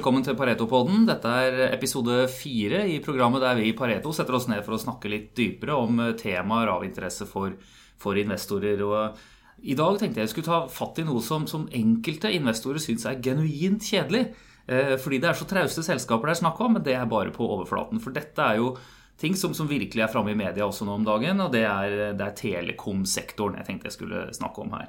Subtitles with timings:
[0.00, 1.02] velkommen til Pareto-podden.
[1.04, 4.80] Dette er episode fire i programmet der vi i Pareto setter oss ned for å
[4.80, 7.52] snakke litt dypere om temaer av interesse for,
[8.00, 8.80] for investorer.
[8.80, 13.04] Og I dag tenkte jeg skulle ta fatt i noe som, som enkelte investorer syns
[13.10, 14.30] er genuint kjedelig.
[14.72, 17.36] Eh, fordi det er så trauste selskaper det er snakk om, men det er bare
[17.36, 18.00] på overflaten.
[18.00, 18.72] For dette er jo
[19.20, 21.98] ting som, som virkelig er framme i media også nå om dagen, og det er,
[22.16, 24.88] det er telekomsektoren jeg tenkte jeg skulle snakke om her.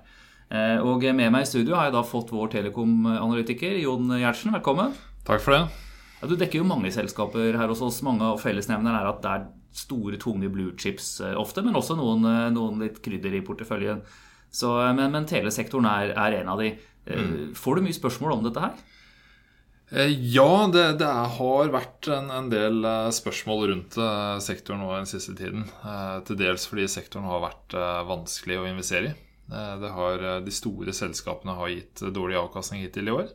[0.51, 4.51] Eh, og med meg i studio har jeg da fått vår telekom-analytiker Jon Gjertsen.
[4.57, 4.93] Velkommen.
[5.27, 5.61] Takk for det.
[6.19, 8.01] Ja, du dekker jo mange selskaper her hos oss.
[8.03, 11.95] Mange av fellesnevnerne er at det er store, tunge blue chips eh, ofte, men også
[11.95, 14.03] noen, eh, noen litt krydder i porteføljen.
[14.51, 16.73] Så, men, men, telesektoren er, er, en av de.
[17.07, 17.53] Mm.
[17.55, 18.81] Får du mye spørsmål om dette her?
[20.19, 22.83] Ja, det, det har vært en, en, del
[23.15, 23.95] spørsmål rundt
[24.43, 25.65] sektoren nå den siste tiden.
[26.27, 27.75] Til dels fordi sektoren har vært
[28.11, 29.15] vanskelig å investere i.
[29.51, 33.31] Eh, har, eh, de store selskapene har gitt dårlig avkastning hittil i år.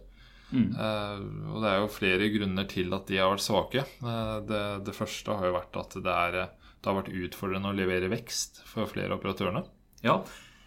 [0.46, 0.68] Mm.
[0.78, 3.82] Uh, og det er jo flere grunner til at de har vært svake.
[3.98, 7.74] Uh, det, det, første har jo vært at det, er, det, har vært utfordrende å
[7.74, 9.64] levere vekst for flere av operatørene.
[10.06, 10.20] Ja,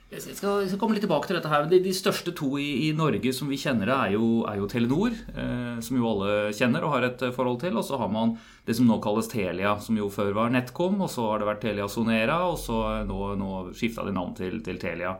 [0.10, 1.68] jeg skal, jeg skal, komme litt tilbake til dette her.
[1.70, 5.14] De, de største to i, i, Norge som vi kjenner, er jo, er jo Telenor,
[5.14, 7.78] eh, som jo alle kjenner og har et forhold til.
[7.78, 8.34] Og så har man
[8.66, 10.98] det som nå kalles Telia, som jo før var NetCom.
[11.06, 14.58] Og så har det vært Telia Sonera, og så nå, nå skifta de navn til,
[14.66, 15.14] til Telia.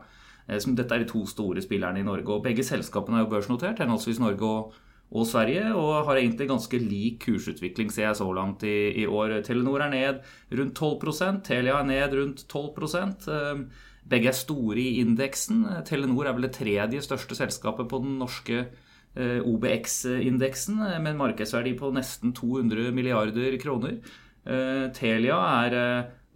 [0.50, 2.28] Eh, dette er de to store spillerne i Norge.
[2.28, 4.74] og Begge selskapene er jo børsnotert, henholdsvis Norge og,
[5.10, 9.40] og, Sverige, og har egentlig ganske lik kursutvikling, ser jeg så langt i, i år.
[9.46, 10.20] Telenor er ned
[10.58, 13.64] rundt 12% Telia er ned rundt 12 eh,
[14.10, 15.66] Begge er store i indeksen.
[15.86, 18.64] Telenor er vel det tredje største selskapet på den norske
[19.14, 24.00] eh, OBX-indeksen, med en markedsverdi på nesten 200 milliarder kroner.
[24.96, 25.74] Telia er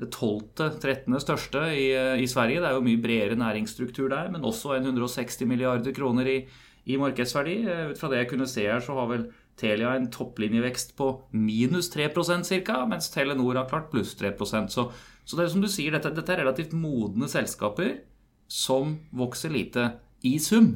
[0.01, 1.15] det 12.-13.
[1.23, 2.61] største i, eh, i, Sverige.
[2.61, 6.39] Det er jo mye bredere næringsstruktur der, men også 160 milliarder kroner i,
[6.87, 7.57] i markedsverdi.
[7.63, 11.13] Eh, ut fra det jeg kunne se her, så har vel Telia en topplinjevekst på
[11.31, 14.89] minus 3% ca., mens Telenor har klart pluss 3% Så,
[15.25, 18.01] så det er som du sier, dette, dette er relativt modne selskaper
[18.51, 19.93] som vokser lite
[20.27, 20.75] i sum.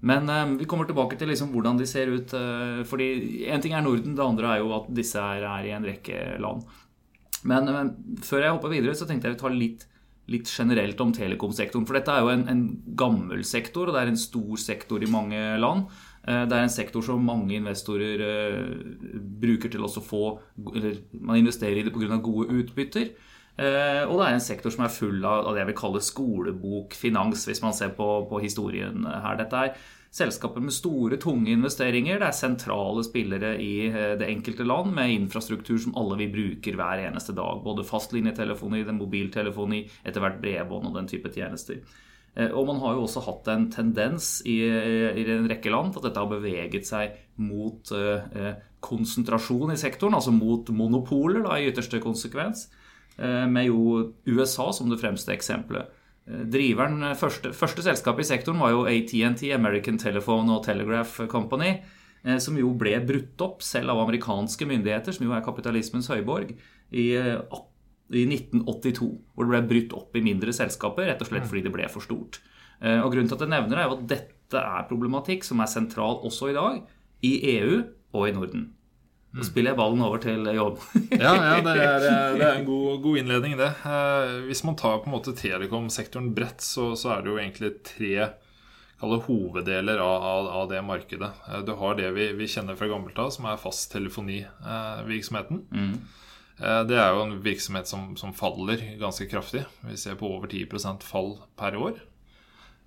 [0.00, 2.34] Men eh, vi kommer tilbake til liksom hvordan de ser ut.
[2.34, 5.74] Eh, fordi Én ting er Norden, det andre er jo at disse er, er i
[5.76, 6.66] en rekke land.
[7.48, 9.86] Men, men, før jeg hopper videre, så tenkte jeg å ta litt,
[10.30, 11.86] litt generelt om telekomsektoren.
[11.88, 12.62] For dette er jo en, en,
[12.98, 15.88] gammel sektor, og det er en stor sektor i mange land.
[16.26, 18.72] Eh, det er en sektor som mange investorer uh,
[19.40, 20.24] bruker til å få
[20.74, 22.20] Eller man investerer i det pga.
[22.20, 23.14] gode utbytter.
[23.60, 27.48] Uh, og det er en sektor som er full av det jeg vil kalle skolebokfinans,
[27.48, 29.40] hvis man ser på, på historien her.
[29.40, 29.74] Dette er
[30.10, 32.18] selskaper med store, tunge investeringer.
[32.18, 36.78] Det er sentrale spillere i eh, det enkelte land med infrastruktur som alle vi bruker
[36.78, 37.62] hver eneste dag.
[37.64, 41.82] Både fastlinjetelefoni, mobiltelefoni, etter hvert bredbånd og den type tjenester.
[42.34, 46.08] Eh, og man har jo også hatt en tendens i, i en rekke land at
[46.08, 48.52] dette har beveget seg mot eh,
[48.84, 52.68] konsentrasjon i sektoren, altså mot monopoler da, i ytterste konsekvens,
[53.18, 55.96] eh, med jo USA som det fremste eksempelet.
[56.30, 61.26] Eh, driveren, eh, første, første selskapet i sektoren var jo ATNT, American Telephone og Telegraph
[61.28, 61.80] Company,
[62.24, 66.54] eh, som jo ble brutt opp selv av amerikanske myndigheter, som jo er kapitalismens høyborg,
[66.92, 69.10] i, i 1982.
[69.34, 72.02] Hvor det ble brutt opp i mindre selskaper, rett og slett fordi det ble for
[72.02, 72.40] stort.
[72.80, 75.70] Og Grunnen til at jeg nevner det, er jo at dette er problematikk som er
[75.70, 76.80] sentral også i dag,
[77.22, 77.84] i EU
[78.16, 78.64] og i Norden.
[79.30, 80.80] Så spiller jeg ballen over til jobb.
[81.14, 82.04] ja, ja, det er,
[82.38, 83.68] det er en god, god, innledning, det.
[83.86, 87.70] Eh, hvis man tar på en måte telekom-sektoren bredt, så, så, er det jo egentlig
[87.86, 88.14] tre
[89.00, 91.30] hoveddeler av, av, av, det markedet.
[91.46, 95.62] Eh, du har det vi, vi kjenner fra gammelt av, som er fasttelefonvirksomheten.
[95.70, 95.94] Mm.
[96.58, 99.62] Eh, det er jo en virksomhet som, som, faller ganske kraftig.
[99.86, 101.94] Vi ser på over 10% fall per år.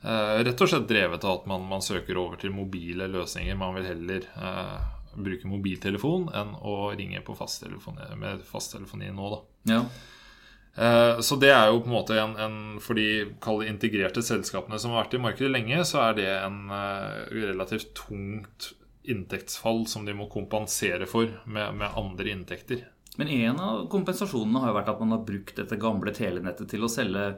[0.04, 3.56] Rett og slett drevet av at man, man søker over til mobile løsninger.
[3.56, 4.26] Man vil heller
[5.16, 9.30] bruke mobiltelefon enn å ringe på fasttelefoni, med fasttelefoni nå.
[9.34, 9.40] Da.
[9.74, 9.82] Ja.
[10.76, 13.28] Eh, så det er jo på en måte en, en For de
[13.70, 18.72] integrerte selskapene som har vært i markedet lenge, så er det en uh, relativt tungt
[19.04, 22.86] inntektsfall som de må kompensere for med, med andre inntekter.
[23.20, 26.86] Men en av kompensasjonene har jo vært at man har brukt dette gamle telenettet til
[26.86, 27.34] å selge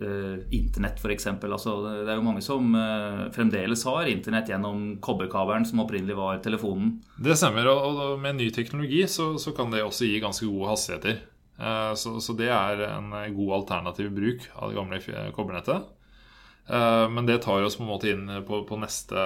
[0.00, 1.26] Uh, internett, f.eks.
[1.26, 1.74] Altså,
[2.06, 6.94] det er jo mange som uh, fremdeles har internett gjennom kobberkabelen som opprinnelig var telefonen.
[7.20, 10.70] Det stemmer, og, og med ny teknologi så, så, kan det også gi ganske gode
[10.72, 11.20] hastigheter.
[11.60, 15.96] Uh, så, så, det er en god alternativ bruk av det gamle kobbernettet.
[16.70, 19.18] Men det tar oss på en måte inn på, på neste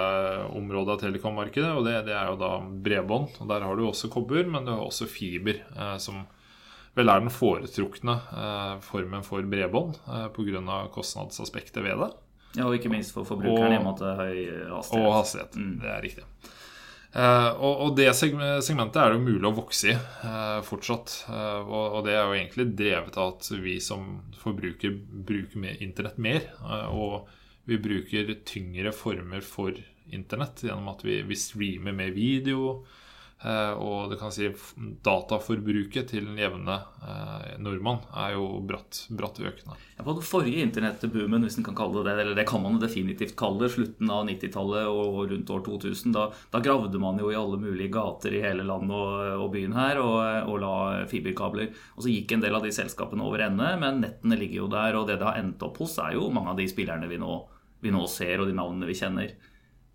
[0.57, 3.35] område av telekommarkedet, og det, det, er jo da bredbånd.
[3.37, 5.59] Og Der har du også kobber, men du har også fiber,
[6.01, 6.23] som
[6.95, 10.77] vel er den foretrukne eh, formen for bredbånd eh, pga.
[10.93, 12.11] kostnadsaspektet ved det.
[12.55, 14.37] Ja, Og ikke minst for forbrukeren i en måte høy
[14.71, 15.01] hastighet.
[15.01, 15.73] Og hastighet, mm.
[15.81, 16.27] det er riktig.
[17.15, 21.13] Uh, og, og, det segmentet er det jo mulig å vokse i uh, fortsatt.
[21.29, 25.79] Uh, og, og, det er jo egentlig drevet av at vi som forbruker bruker mer
[25.83, 26.49] internett mer.
[26.91, 27.29] og
[27.65, 29.79] vi bruker tyngre former for
[30.13, 32.83] internett gjennom at vi, vi streamer mer video.
[33.45, 34.47] Eh, og det kan si
[35.05, 39.75] dataforbruket til den jevne eh, nordmann er jo bratt, bratt økende.
[39.99, 42.79] Ja, på den forrige internettboomen, hvis en kan kalle det det, eller det kan man
[42.81, 46.23] definitivt kalle det, slutten av 90-tallet og rundt år 2000, da,
[46.55, 50.01] da, gravde man jo i alle mulige gater i hele landet og, og byen her
[50.01, 50.17] og,
[50.49, 50.77] og, la
[51.11, 51.69] fiberkabler.
[51.99, 54.97] Og så gikk en del av de selskapene over ende, men nettene ligger jo der,
[54.97, 57.37] og det det har endt opp hos, er jo mange av de spillerne vi nå,
[57.85, 59.37] vi nå ser, og de navnene vi kjenner,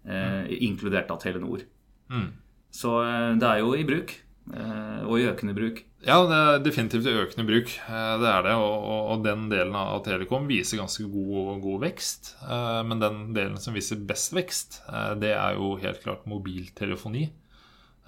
[0.06, 0.54] eh, mm.
[0.70, 1.66] inkludert av Telenor.
[2.14, 2.30] Mm.
[2.70, 4.14] Så eh, det er jo i bruk.
[4.50, 5.82] Eh, og i økende bruk.
[6.00, 7.72] Ja, det er definitivt i økende bruk.
[7.86, 8.54] Eh, det er det.
[8.58, 12.34] Og, og den delen av Telekom viser ganske god, god, vekst.
[12.88, 14.82] Men den delen som viser best vekst,
[15.20, 17.28] det er jo helt klart mobiltelefoni.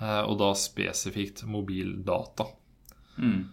[0.02, 2.48] Og da spesifikt mobildata.
[3.22, 3.44] Mm.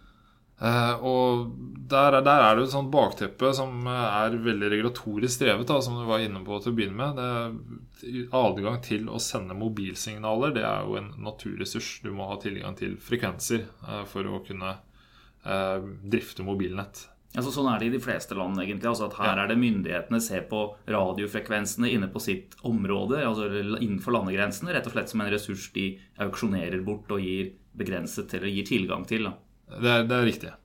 [0.60, 1.44] Uh, og
[1.90, 6.04] der, der, er det et sånt bakteppe som er veldig regulatorisk drevet, da, som du
[6.10, 7.22] var inne på til å begynne med.
[7.22, 11.94] Det, adgang til å sende mobilsignaler det er jo en naturressurs.
[12.04, 17.08] Du må ha tilgang til frekvenser uh, for å kunne uh, drifte mobilnett.
[17.38, 18.58] Altså, sånn er det i de fleste land.
[18.60, 19.44] egentlig, altså at Her ja.
[19.44, 23.48] er det myndighetene ser på radiofrekvensene inne på sitt område, altså
[23.80, 25.92] innenfor landegrensene, rett og slett som en ressurs de
[26.26, 29.30] auksjonerer bort og gir begrenset eller gir tilgang til.
[29.30, 29.38] da.
[29.78, 30.56] Det er, det er riktig.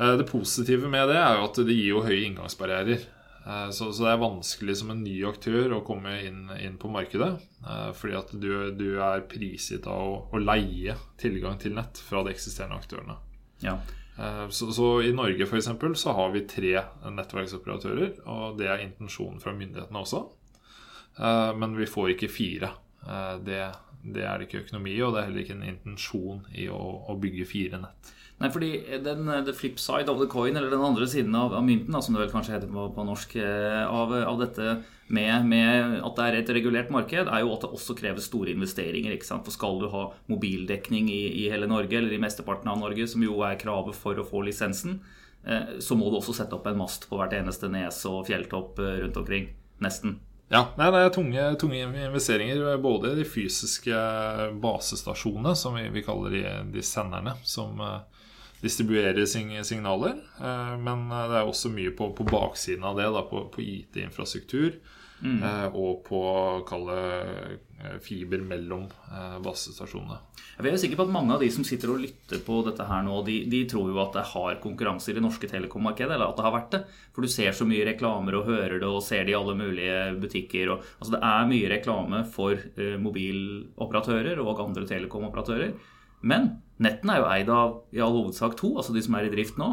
[0.00, 3.04] Eh, det positive med det er jo at det gir jo høye inngangsbarrierer.
[3.46, 6.90] Eh, så, så, det er vanskelig som en ny aktør å komme inn, inn på
[6.92, 7.32] markedet.
[7.64, 12.22] Eh, fordi at du, du er prisgitt av å, å, leie tilgang til nett fra
[12.24, 13.18] de eksisterende aktørene.
[13.64, 13.80] Ja.
[14.50, 16.72] Så, så, i Norge for eksempel, så har vi tre
[17.06, 18.16] nettverksoperatører.
[18.26, 20.24] Og det er intensjonen fra myndighetene også.
[21.54, 22.72] Men vi får ikke fire.
[23.46, 23.60] Det,
[24.02, 26.80] det er det ikke økonomi i, og det er heller ikke en intensjon i å,
[27.06, 28.10] å bygge fire nett.
[28.38, 28.68] Nei, fordi
[29.02, 32.02] den, the flip side of the coin, eller den andre siden av, av mynten, da,
[32.04, 34.76] som det vel kanskje heter på, på norsk, eh, av, av dette
[35.08, 38.52] med, med, at det er et regulert marked, er jo at det også kreves store
[38.54, 39.16] investeringer.
[39.16, 39.42] ikke sant?
[39.46, 43.24] For skal du ha mobildekning i, i hele Norge, eller i mesteparten av Norge, som
[43.26, 45.00] jo er kravet for å få lisensen,
[45.42, 48.78] eh, så må du også sette opp en mast på hvert eneste nes og fjelltopp
[48.84, 49.50] eh, rundt omkring.
[49.82, 50.20] Nesten.
[50.48, 52.62] Ja, nei, det er tunge, tunge, investeringer.
[52.80, 53.98] Både de fysiske
[54.62, 57.82] basestasjonene, som vi, vi kaller de, de senderne, som,
[58.60, 60.18] distribuere signaler.
[60.40, 63.64] Eh, men eh, det er også mye på, på baksiden av det, da, på, på
[63.64, 64.80] IT-infrastruktur.
[65.18, 65.40] Mm.
[65.42, 66.20] Eh, og på
[66.66, 66.98] kalle
[68.02, 68.84] fiber mellom
[69.42, 70.16] basestasjonene.
[70.58, 73.04] Jeg er sikker på at Mange av de som sitter og lytter på dette her
[73.06, 76.16] nå, de, de tror jo at det har konkurranse i det norske telekommarkedet.
[76.16, 76.80] Eller at det har vært det.
[77.14, 80.00] For du ser så mye reklamer og hører det og ser det i alle mulige
[80.18, 80.74] butikker.
[80.74, 82.66] Og, altså Det er mye reklame for
[83.06, 85.78] mobiloperatører og andre telekomoperatører.
[86.20, 86.50] Men
[86.82, 89.58] nettene er jo eid av i all hovedsak to, altså de som er i drift
[89.60, 89.70] nå.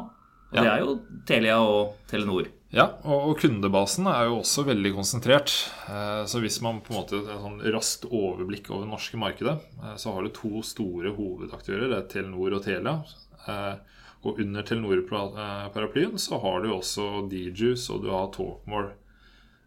[0.51, 0.61] Og ja.
[0.61, 2.51] det er jo Telia og Telenor.
[2.75, 5.53] Ja, og kundebasen er jo også veldig konsentrert.
[5.87, 9.55] Eh, så hvis man på en måte har sånn raskt overblikk over det norske markedet,
[9.79, 12.97] eh, så har du to store hovedaktører, det er Telenor og Telia.
[13.45, 18.95] Eh, og under Telenor-paraplyen så har du også DJus og du har Talkmore.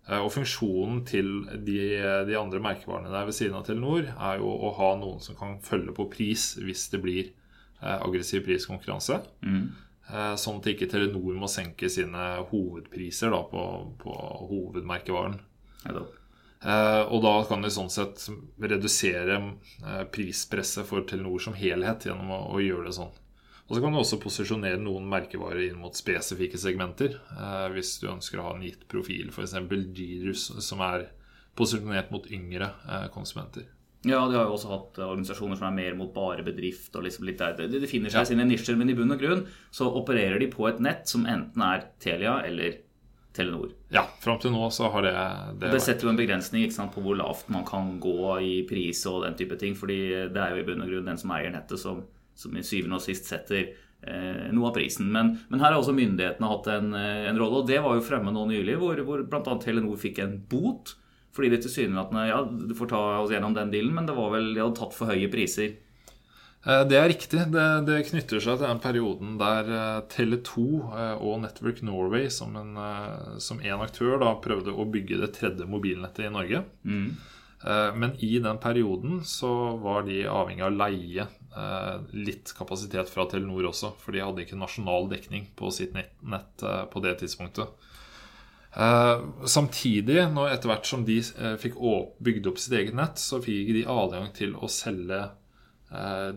[0.09, 1.81] Eh, og funksjonen til de,
[2.29, 5.59] de, andre merkevarene der ved siden av Telenor er jo å ha noen som kan
[5.65, 9.21] følge på pris hvis det blir eh, aggressiv priskonkurranse.
[9.45, 9.67] Mm.
[10.09, 13.67] Eh, sånn at ikke Telenor må senke sine hovedpriser da, på,
[14.01, 14.17] på,
[14.49, 15.37] hovedmerkevaren.
[16.59, 18.25] Eh, og da kan de sånn sett
[18.59, 19.39] redusere
[20.15, 23.13] prispresset for Telenor som helhet gjennom å, å gjøre det sånn.
[23.69, 27.19] Og så kan du også posisjonere noen merkevarer inn mot spesifikke segmenter.
[27.37, 29.59] Eh, hvis du ønsker å ha en gitt profil, f.eks.
[29.97, 31.11] Girus, som er
[31.59, 33.69] posisjonert mot yngre eh, konsumenter.
[34.07, 36.95] Ja, de har jo også hatt organisasjoner som er mer mot bare bedrift.
[36.97, 37.69] og liksom litt der.
[37.69, 38.29] De finner seg ja.
[38.31, 41.65] sine nisjer, men i bunn og grunn så opererer de på et nett som enten
[41.67, 42.79] er Telia eller
[43.37, 43.75] Telenor.
[43.93, 45.15] Ja, fram til nå så har det
[45.61, 49.05] Det, det setter jo en begrensning sant, på hvor lavt man kan gå i pris
[49.11, 49.77] og den type ting.
[49.77, 49.99] fordi
[50.33, 52.07] det er jo i bunn og grunn den som eier nettet, som
[52.39, 55.11] som i syvende og sist setter eh, noe av prisen.
[55.15, 58.07] Men, men, her har også myndighetene hatt en, eh, en, rolle, og det var jo
[58.07, 59.59] fremme nå nylig, hvor, hvor bl.a.
[59.63, 60.95] Telenor fikk en bot.
[61.35, 64.53] Fordi det tilsynelatende Ja, du får ta oss gjennom den dealen, men det var vel,
[64.55, 65.77] de hadde tatt for høye priser.
[66.65, 67.43] Eh, det er riktig.
[67.55, 70.67] Det, det, knytter seg til den perioden der eh, Tele2
[71.19, 72.79] og Network Norway som en,
[73.43, 76.63] som en aktør da prøvde å bygge det tredje mobilnettet i Norge.
[76.87, 77.11] Mm.
[77.65, 79.49] Men i den perioden så
[79.83, 81.25] var de avhengig av å leie
[81.59, 86.63] Eh, litt kapasitet fra Telenor også, for de hadde ikke nasjonal dekning på sitt nett,
[86.63, 87.73] eh, på det tidspunktet.
[88.77, 91.81] Eh, samtidig, når etter hvert som de eh, fikk
[92.21, 95.25] bygd opp sitt eget nett, så fikk de adgang til å selge
[95.91, 96.31] eh,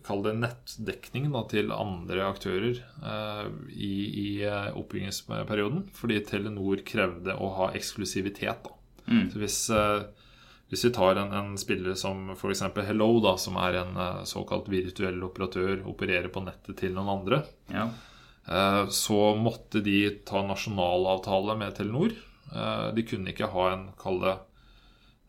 [0.00, 5.90] Kall det nettdekning da, til andre aktører eh, i, i eh, oppbyggingsperioden.
[5.92, 8.64] Fordi Telenor krevde å ha eksklusivitet.
[8.64, 8.72] da.
[9.12, 9.26] Mm.
[9.28, 10.06] Så hvis, eh,
[10.70, 12.62] hvis vi tar en, en spiller som f.eks.
[12.86, 17.40] Hello, da, som er en eh, såkalt virtuell operatør, opererer på nettet til noen andre,
[17.74, 17.88] Ja.
[18.46, 19.96] eh, så måtte de
[20.28, 22.14] ta nasjonalavtale med Telenor.
[22.54, 24.36] Eh, De kunne ikke ha en, kalde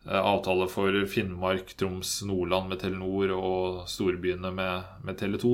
[0.02, 5.52] avtale for Finnmark, Troms, Nordland med Telenor og storbyene med, med Tele2.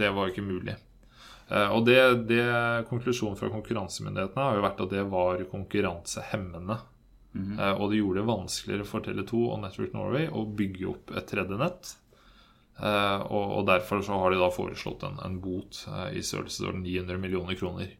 [0.00, 0.76] Det var jo ikke mulig.
[1.52, 2.40] Og det, det
[2.88, 6.78] Konklusjonen fra konkurransemyndighetene har jo vært at det var konkurransehemmende.
[7.58, 11.26] Eh, Og det gjorde det vanskeligere for Tele2 og Network Norway å bygge opp et
[11.30, 11.94] tredje nett.
[12.80, 16.82] Eh, Og, og derfor så har de da foreslått en, en bot eh, i størrelsesorden
[16.84, 17.94] 900 millioner kroner.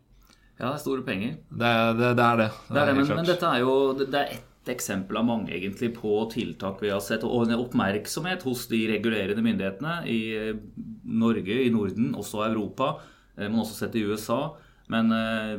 [0.58, 1.38] ja, det er store penger.
[1.50, 2.50] Det, det, det er det.
[2.68, 5.92] Det er det, men, men dette er jo det er ett eksempel av mange egentlig
[5.94, 10.20] på tiltak vi har sett, og en oppmerksomhet hos de regulerende myndighetene i
[11.04, 12.96] Norge, i Norden, også Europa,
[13.36, 14.56] men også sett i USA.
[14.92, 15.56] Men eh,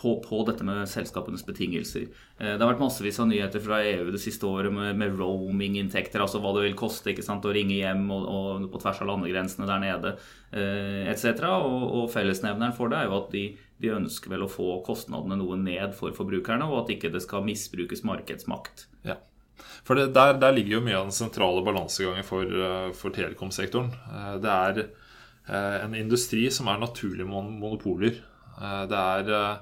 [0.00, 2.06] på, på dette med selskapenes betingelser.
[2.38, 6.22] Eh, Det har vært massevis av nyheter fra EU det siste året med, med roaming-inntekter,
[6.24, 9.68] altså hva det vil koste sant, å ringe hjem og, og på tvers av landegrensene
[9.68, 10.14] der nede
[10.56, 11.44] eh, etc.
[11.50, 13.44] Og, og fellesnevneren for det er jo at de,
[13.84, 17.44] de ønsker vel å få kostnadene noe ned for forbrukerne, og at ikke det skal
[17.44, 18.88] misbrukes markedsmakt.
[19.04, 19.20] Ja.
[19.84, 22.48] For det, der, der ligger jo mye av den sentrale balansegangen for,
[22.96, 23.92] for telekomsektoren.
[24.42, 24.84] Det er
[25.84, 28.16] en industri som er naturlige monopoler.
[28.60, 29.56] Eh, Det er eh,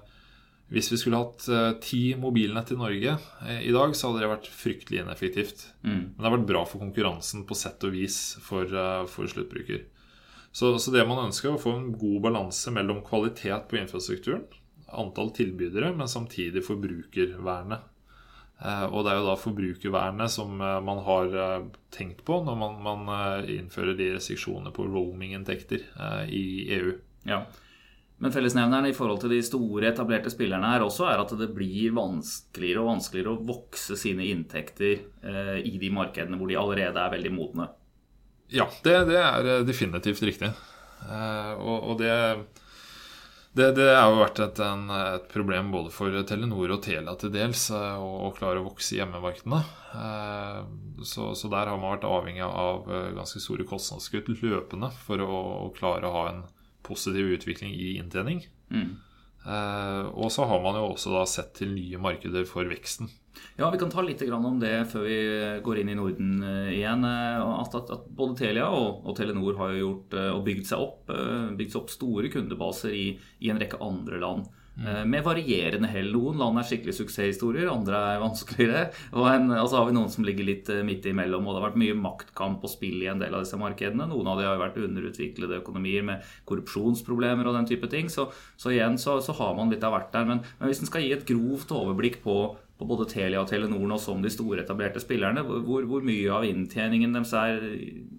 [0.70, 3.16] Hvis vi skulle hatt eh, ti mobilnett i Norge
[3.60, 5.64] i dag, så hadde det vært fryktelig ineffektivt.
[5.82, 8.70] Men det har vært bra for konkurransen på sett og vis for,
[9.10, 9.82] for sluttbruker.
[10.52, 14.44] Så, så det man ønsker, er å få en god balanse mellom kvalitet på infrastrukturen,
[14.94, 17.82] antall tilbydere, men samtidig forbrukervernet.
[18.90, 21.34] Og det er jo da forbrukervernet som man har
[21.94, 25.86] tenkt på når man, man innfører de restriksjonene på roaminginntekter
[26.30, 26.44] i
[26.78, 26.94] EU.
[27.30, 27.42] Ja.
[28.20, 31.94] Men fellesnevneren i forhold til de store, etablerte spillerne her også er at det blir
[31.96, 37.14] vanskeligere og vanskeligere å vokse sine inntekter eh, i de markedene hvor de allerede er
[37.14, 37.70] veldig modne.
[38.52, 40.52] Ja, det, det er eh, definitivt riktig.
[41.06, 42.12] Eh, og, og det,
[43.56, 44.84] det Det har jo vært et, en,
[45.16, 49.00] et problem både for Telenor og Telia til dels eh, å, klare å vokse i
[49.00, 49.64] hjemmemarkedene.
[49.96, 50.62] Eh,
[51.08, 55.44] så, så der har man vært avhengig av eh, ganske store kostnadskutt løpende for å,
[55.64, 56.48] å klare å ha en
[56.90, 58.44] positiv utvikling i inntjening.
[58.74, 58.90] Mm.
[59.40, 63.08] Uh, og så har man jo også da sett til nye markeder for veksten.
[63.56, 65.16] Ja, vi kan ta litt grann om det før vi
[65.64, 67.06] går inn i Norden eh, igjen.
[67.06, 70.82] eh, At, at, at både Telia og, og Telenor har jo gjort og bygd seg
[70.84, 71.12] opp,
[71.56, 73.06] bygd seg opp store kundebaser i,
[73.40, 74.50] i en rekke andre land.
[74.78, 76.12] Eh, Med varierende hell.
[76.14, 78.84] Noen land er skikkelig suksesshistorier, andre er vanskeligere.
[79.14, 81.46] Og en, altså har vi noen som ligger litt eh, midt imellom.
[81.46, 84.08] Og det har vært mye maktkamp og spill i en del av disse markedene.
[84.10, 88.10] Noen av de har jo vært underutviklede økonomier med korrupsjonsproblemer og den type ting.
[88.12, 90.28] Så, så igjen så, så har man litt av hvert der.
[90.28, 92.40] Men, men hvis en skal gi et grovt overblikk på
[92.80, 95.44] på både Telia og Telenor nå som de store etablerte spillerne.
[95.44, 97.60] Hvor, hvor mye av inntjeningen deres er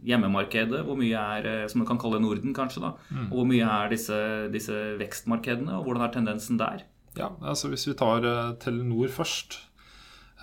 [0.06, 0.86] hjemmemarkedet?
[0.86, 2.86] Hvor mye er eh, som man kan kalle Norden, kanskje?
[2.86, 2.94] da,
[3.32, 4.22] Og hvor mye er disse,
[4.54, 6.86] disse vekstmarkedene, og hvordan er tendensen der?
[7.18, 9.58] Ja, altså Hvis vi tar eh, Telenor først,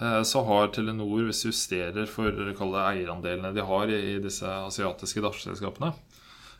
[0.01, 5.25] eh, så har Telenor, hvis vi justerer for det eierandelene de har i, disse asiatiske
[5.25, 5.95] datterselskapene,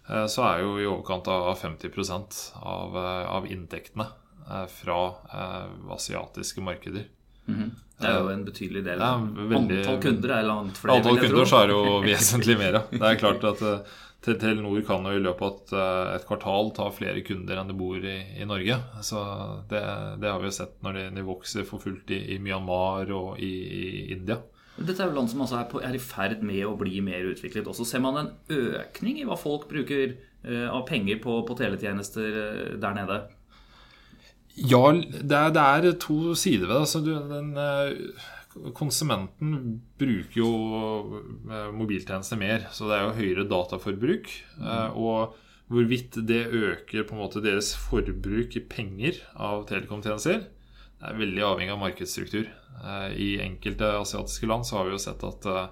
[0.09, 2.97] eh, så er jo i overkant av 50% av,
[3.37, 4.09] av inntektene
[4.73, 4.97] fra
[5.93, 7.03] asiatiske markeder.
[7.49, 9.01] Det er jo en betydelig del.
[9.03, 10.99] Er veldig- Antall kunder er langt flere.
[11.01, 12.77] Antall jeg kunder så er det jo vesentlig mer.
[12.79, 12.83] ja.
[12.93, 13.97] Det er klart at eh,
[14.29, 15.73] Telenor kan jo i løpet av et,
[16.21, 18.77] eh, kvartal ta flere kunder enn det bor i, i Norge.
[19.03, 19.23] Så
[19.71, 19.83] det,
[20.23, 23.41] det har vi jo sett når de, de vokser for fullt i, i Myanmar og
[23.43, 24.39] i, i India.
[24.79, 27.27] Dette er jo land som altså er, på, er i ferd med å bli mer
[27.33, 27.67] utviklet.
[27.67, 30.13] Og så ser man en økning i hva folk bruker
[30.47, 33.17] uh, av penger på, på teletjenester der nede.
[34.59, 36.83] Ja, det er, det er to sider ved det.
[36.83, 40.53] Altså, du, den, eh, konsumenten bruker jo
[41.47, 44.31] eh, mobiltjenester mer, så det er jo høyere dataforbruk.
[44.59, 44.99] Mm.
[44.99, 45.37] Og
[45.69, 50.47] hvorvidt det øker på en måte deres forbruk i penger av telekomtjenester,
[50.99, 52.49] det er veldig avhengig av markedsstruktur.
[52.83, 55.67] Eh, I enkelte asiatiske land så har vi jo sett at eh,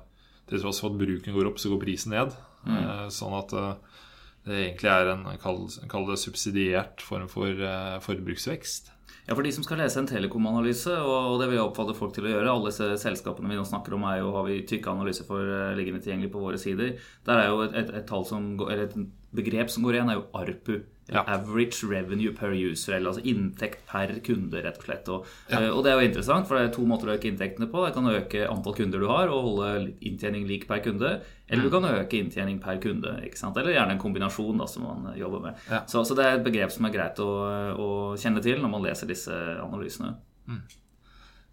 [0.46, 2.34] til tross for at bruken går opp, så går prisen ned.
[2.66, 3.10] Mm.
[3.14, 4.02] Sånn at eh,
[4.46, 8.92] det egentlig er en kall, det subsidiert form for eh, forbruksvekst.
[9.26, 12.28] Ja, For de som skal lese en telekomanalyse, og det vil jeg oppfordre folk til
[12.28, 15.26] å gjøre Alle disse selskapene vi nå snakker om, er jo, har vi tykke analyser
[15.26, 16.94] for eh, liggende tilgjengelig på våre sider.
[17.26, 20.10] Der er jo et, et, et tall som går, eller et begrep som går igjen,
[20.12, 20.76] er jo ARPU.
[21.06, 21.20] Ja.
[21.30, 25.08] Average revenue per user, eller altså inntekt per kunde, rett og slett.
[25.14, 25.60] Og, Ja.
[25.60, 27.84] eh, og det er jo interessant, for det er to måter å øke inntektene på.
[27.86, 31.20] Det kan øke antall kunder du har, og holde inntjening lik per kunde.
[31.48, 31.70] Eller Mm.
[31.70, 33.22] du kan øke inntjening per kunde.
[33.22, 33.56] ikke sant?
[33.56, 35.54] Eller gjerne en kombinasjon da, som man jobber med.
[35.70, 35.84] Ja.
[35.86, 37.30] Så, så det er et begrep som er greit å,
[37.78, 39.30] å kjenne til når man leser disse
[39.62, 40.16] analysene.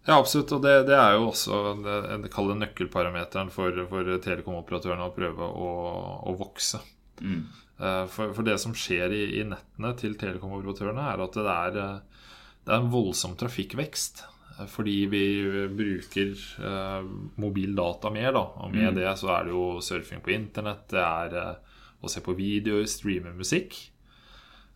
[0.06, 0.50] Ja, absolutt.
[0.52, 5.70] Og det, det er jo også kaller nøkkelparameteren for, for telekomoperatørene å prøve å,
[6.28, 6.80] å vokse.
[7.22, 7.44] Mm.
[7.84, 11.78] Eh, For, for det som skjer i, i nettene til telekomoperatørene, er at det er,
[11.82, 12.28] eh,
[12.64, 14.24] det er en voldsom trafikkvekst.
[14.58, 15.24] eh, Fordi vi
[15.76, 16.34] bruker
[16.70, 17.08] eh,
[17.42, 18.44] mobildata mer, da.
[18.64, 21.74] Og med det så er det jo surfing på internett, det er eh,
[22.04, 23.76] å se på videoer, streame musikk.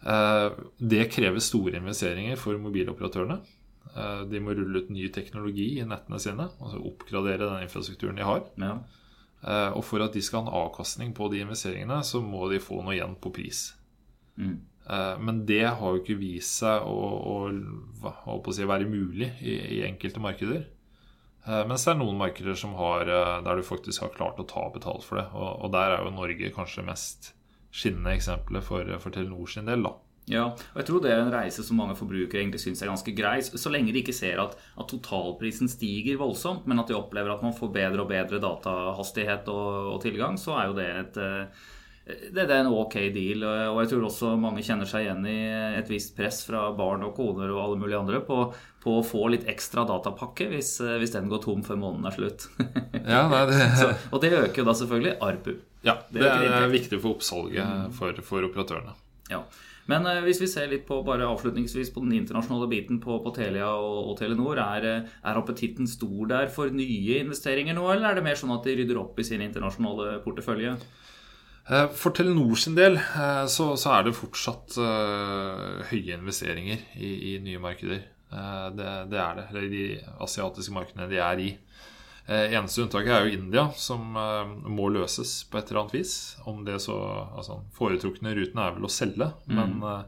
[0.07, 3.41] Eh, det krever store investeringer for mobiloperatørene.
[3.95, 8.27] Eh, de må rulle ut ny teknologi i nettene sine, altså oppgradere den infrastrukturen de
[8.29, 8.45] har.
[8.63, 8.77] Ja.
[9.43, 12.59] Eh, Og for at de skal ha en avkastning på de investeringene, så må de
[12.63, 13.75] få noe igjen på pris.
[14.37, 14.57] Mm.
[14.91, 16.97] Eh, Men det har jo ikke vist seg å,
[17.35, 20.67] å, å si, være mulig i, i enkelte markeder.
[21.47, 23.07] Eh, Mens det er noen markeder som har,
[23.45, 25.29] der du faktisk har klart å ta betalt for det.
[25.35, 27.33] Og, og der er jo Norge kanskje mest
[27.71, 29.83] skinnende eksempelet for, for Telenor sin del.
[29.87, 29.95] da.
[30.29, 33.15] Ja, og jeg tror det er en reise som mange forbrukere egentlig syns er ganske
[33.17, 37.33] grei, så lenge de ikke ser at, at totalprisen stiger voldsomt, men at de opplever
[37.33, 41.21] at man får bedre og bedre datahastighet og, og tilgang, så er jo det et
[41.25, 41.67] eh,
[42.09, 43.43] det, det er en ok deal.
[43.45, 45.39] Og jeg tror også mange kjenner seg igjen i
[45.79, 48.39] et visst press fra barn og koner og alle mulige andre på,
[48.81, 52.17] på å få litt ekstra datapakke hvis, eh, hvis den går tom før måneden er
[52.17, 52.49] slutt.
[53.09, 55.53] Ja, nei, det, så, og det øker jo da selvfølgelig ARPU.
[55.87, 58.93] ja, Det det er er, viktig for oppsalget for, for operatørene.
[59.33, 59.43] Ja.
[59.89, 63.33] Men eh, hvis vi ser litt på bare avslutningsvis på den internasjonale biten på, på
[63.37, 68.11] Telia og, og Telenor, er, eh, er appetitten stor der for nye investeringer nå, eller
[68.11, 70.77] er det mer sånn at de rydder opp i sin internasjonale portefølje?
[71.69, 73.01] Eh, For Telenor sin del
[73.49, 78.05] så, så er det fortsatt uh, høye investeringer i, i nye markeder.
[78.29, 79.45] Uh, Det, det er det.
[79.51, 79.85] Eller de
[80.25, 81.51] asiatiske markedene de er i.
[82.29, 86.15] Eh, Eneste unntaket er jo India, som eh, må løses på et eller annet vis.
[86.45, 86.97] Om det så
[87.33, 90.03] altså, Foretrukne ruten er vel å selge, men eh,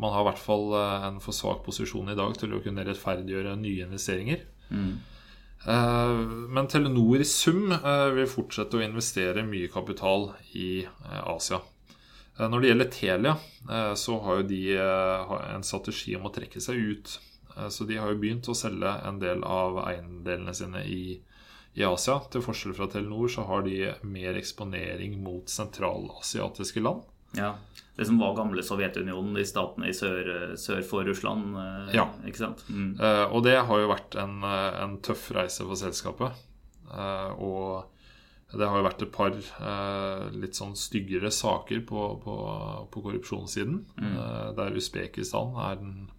[0.00, 3.52] man har i hvert fall en for svak posisjon i dag til å kunne rettferdiggjøre
[3.60, 4.46] nye investeringer.
[4.72, 6.22] Eh,
[6.56, 7.68] Men Telenor i sum
[8.16, 10.86] vil fortsette å investere mye kapital i
[11.20, 11.60] Asia.
[12.40, 13.34] Når det gjelder Telia,
[13.94, 17.12] så har jo de en strategi om å trekke seg ut.
[17.70, 21.20] Så de har jo begynt å selge en del av eiendelene sine i,
[21.74, 22.18] i Asia.
[22.30, 27.02] Til forskjell fra Telenor så har de mer eksponering mot sentralasiatiske land.
[27.36, 27.54] Ja,
[27.96, 31.56] Det som var gamle Sovjetunionen, de statene i sør, sør for Russland.
[31.56, 32.06] eh, Ja.
[32.26, 32.64] Ikke sant?
[32.68, 32.94] Mm.
[33.00, 36.32] Uh, og det har jo vært en, eh, en tøff reise for selskapet.
[36.90, 37.84] Uh, og
[38.58, 42.34] det har jo vært et par uh, litt sånn styggere saker på, på,
[42.92, 43.84] på korrupsjonssiden.
[43.98, 46.10] eh, der Usbekistan er den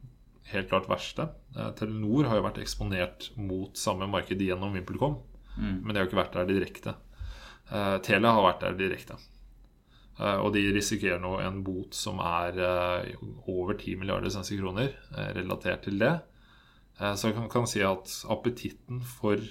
[0.49, 1.29] helt klart verste.
[1.77, 5.19] Telenor har jo vært eksponert mot samme marked gjennom VimpelCom,
[5.57, 6.95] men de har ikke vært der direkte.
[7.69, 9.17] Uh, Telia har vært der direkte.
[10.19, 14.93] Uh, Og de risikerer nå en bot som er uh, over 10 milliarder svenske kroner
[15.37, 16.15] relatert til det.
[16.93, 19.41] Så jeg kan, kan si at appetitten for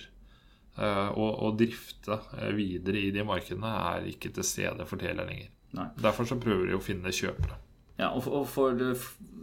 [0.79, 2.21] å, å drifte
[2.55, 5.49] videre i de markedene er ikke til stede for Telia lenger.
[5.75, 5.89] Nei.
[5.99, 7.59] Derfor så prøver de å finne kjøpere.
[8.03, 8.75] Ja, og for, og for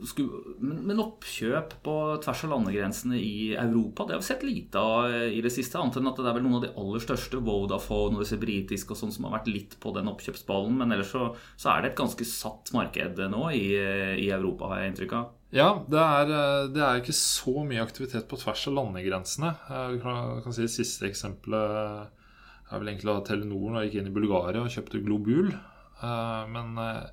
[0.09, 1.93] sku- men, men oppkjøp på
[2.23, 5.79] tvers av landegrensene i Europa Det har vi sett lite av eh, i det siste.
[5.79, 8.95] Annet enn at det er vel noen av de aller største, Vodafone og disse britiske
[8.95, 10.77] og sånn, som har vært litt på den oppkjøpsballen.
[10.81, 14.71] Men ellers så, så er det et ganske satt marked nå i, eh, i Europa,
[14.73, 15.35] har jeg inntrykk av.
[15.55, 19.53] Ja, det er, eh, det er ikke så mye aktivitet på tvers av landegrensene.
[19.71, 22.09] Jeg kan, kan si Det siste eksempelet
[22.69, 25.53] er vel egentlig at Telenor gikk inn i Bulgaria og kjøpte Globul.
[25.53, 27.07] Eh, Men eh,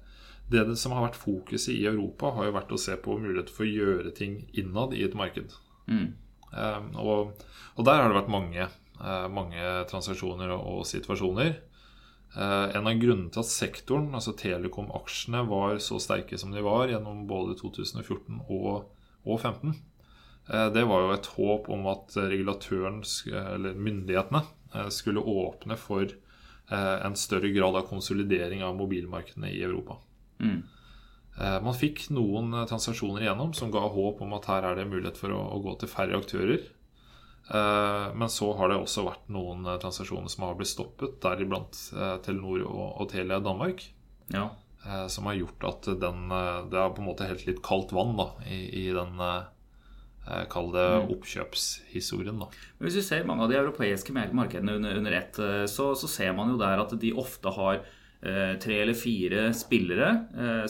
[0.50, 3.54] det, det som har vært fokuset i Europa, har jo vært å se på muligheter
[3.54, 5.54] for å gjøre ting innad i et marked.
[5.90, 6.12] Mm.
[6.52, 8.68] Um, Og, og der har det vært mange,
[9.00, 11.58] uh, mange transaksjoner og, og situasjoner.
[12.36, 16.92] Uh, En av grunnene til at sektoren, altså Telekom-aksjene, var så sterke som de var
[16.92, 18.86] gjennom både 2014 og
[19.26, 19.74] 2015,
[20.52, 23.02] uh, det var jo et håp om at regulatøren,
[23.34, 26.06] eller myndighetene, eh, skulle åpne for
[26.70, 29.98] eh, en større grad av konsolidering av mobilmarkedene i Europa.
[30.40, 30.62] Mm.
[31.40, 34.88] Eh, Man fikk noen eh, transaksjoner igjennom som ga håp om at her er det
[34.90, 36.62] mulighet for å, å gå til færre aktører.
[37.52, 42.16] Eh, Men så har det også vært noen transaksjoner som har blitt stoppet, deriblant eh,
[42.24, 43.84] Telenor og, og Telia Danmark.
[44.34, 44.48] Ja.
[44.86, 46.24] eh, Som har gjort at den
[46.72, 49.20] Det er på en måte helt litt kaldt vann da, i, i den
[50.50, 50.82] Kall det
[51.14, 52.40] oppkjøpshistorien.
[52.40, 55.38] da Men Hvis vi ser mange av de europeiske markedene under, under ett,
[55.70, 57.78] så, så ser man jo der at de ofte har
[58.20, 60.08] tre eller fire spillere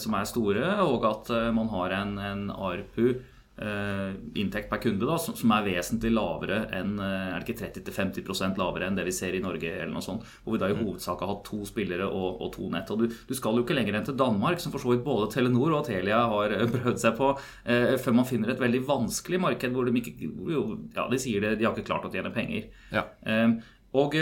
[0.02, 3.14] som er store, og at man har en, en ARPU
[3.58, 8.58] Eh, inntekt per kunde da, som er vesentlig lavere enn eh, er det ikke 30-50%
[8.60, 9.70] lavere enn det vi ser i Norge.
[9.70, 10.82] eller noe sånt, Hvor vi da i mm.
[10.82, 12.90] hovedsak har hatt to spillere og, og to nett.
[12.92, 15.30] og du, du, skal jo ikke lenger enn til Danmark, som for så vidt både
[15.32, 17.30] Telenor og Telia har eh, prøvd seg på,
[17.64, 21.46] eh, før man finner et veldig vanskelig marked hvor de ikke jo, ja, de sier
[21.46, 22.68] det, de har ikke klart å tjene penger.
[22.92, 23.06] Ja.
[23.24, 23.56] Eh,
[23.96, 24.20] og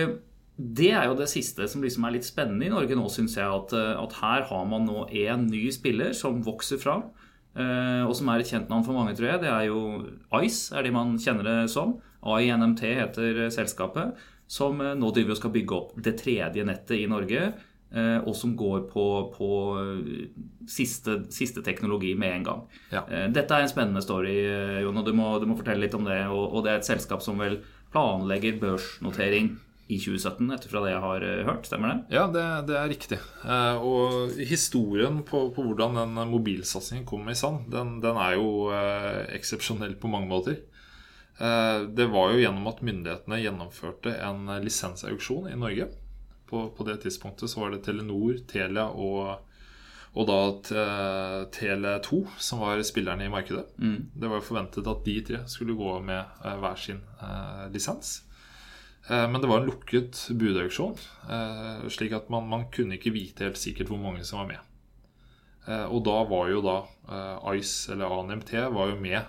[0.57, 3.47] det er jo det siste som liksom er litt spennende i Norge nå, syns jeg.
[3.47, 7.09] At, at her har man nå en ny spiller som vokser fram.
[7.55, 9.43] Eh, og som er et kjent navn for mange, tror jeg.
[9.45, 9.83] Det er jo
[10.43, 11.99] Ice, er det man kjenner det som.
[12.25, 14.19] AINMT heter selskapet.
[14.51, 17.53] Som eh, nå driver og skal bygge opp det tredje nettet i Norge.
[17.95, 19.51] Eh, og som går på, på
[20.71, 22.64] siste, siste, teknologi med en gang.
[22.90, 23.05] Ja.
[23.31, 24.35] Dette er en spennende story,
[24.83, 26.25] Jon, og du må, du må fortelle litt om det.
[26.27, 27.61] Og, og det er et selskap som vel
[27.95, 29.55] planlegger børsnotering
[29.87, 31.66] i 2017, etter fra det jeg har eh, hørt.
[31.68, 32.16] Stemmer det?
[32.16, 33.18] Ja, det, det er riktig.
[33.44, 38.70] Eh, og historien på, på hvordan den mobilsatsingen kom i sand, den, den er jo
[38.73, 40.62] eh, eksepsjonell på mange måter.
[41.38, 45.90] Eh, det var jo gjennom at myndighetene gjennomførte en lisensauksjon i Norge.
[46.49, 49.40] På, på, det tidspunktet så var det Telenor, Telia og,
[50.14, 50.40] og da
[51.53, 53.64] Tele2 som var spillerne i markedet.
[53.79, 54.12] Mm.
[54.14, 58.23] Det var jo forventet at de tre skulle gå med eh, hver sin eh, lisens.
[59.09, 60.97] Eh, men det var en lukket budauksjon,
[61.31, 64.71] eh, slik at man, man, kunne ikke vite helt sikkert hvor mange som var med.
[65.69, 66.79] Eh, og da var jo da
[67.59, 69.21] Ice, eller ANMT, var jo med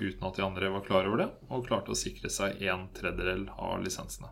[0.00, 3.44] uten at de andre var klar over det, og klarte å sikre seg en tredjedel
[3.58, 4.30] av lisensene.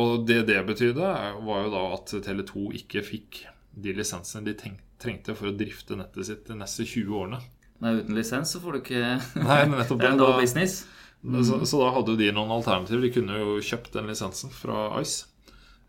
[0.00, 1.10] Og det det betydde,
[1.44, 3.42] var jo da at Tele2 ikke fikk
[3.76, 7.40] de lisensene de trengte for å drifte nettet sitt de neste 20 årene.
[7.84, 9.04] Nei, uten lisens så får du ikke
[9.44, 10.08] Nei, nettopp det.
[10.08, 10.78] er dårlig business.
[11.24, 11.44] Mm.
[11.44, 13.02] Så, så, da hadde de noen alternativer.
[13.02, 15.26] De kunne jo kjøpt den lisensen fra Ice.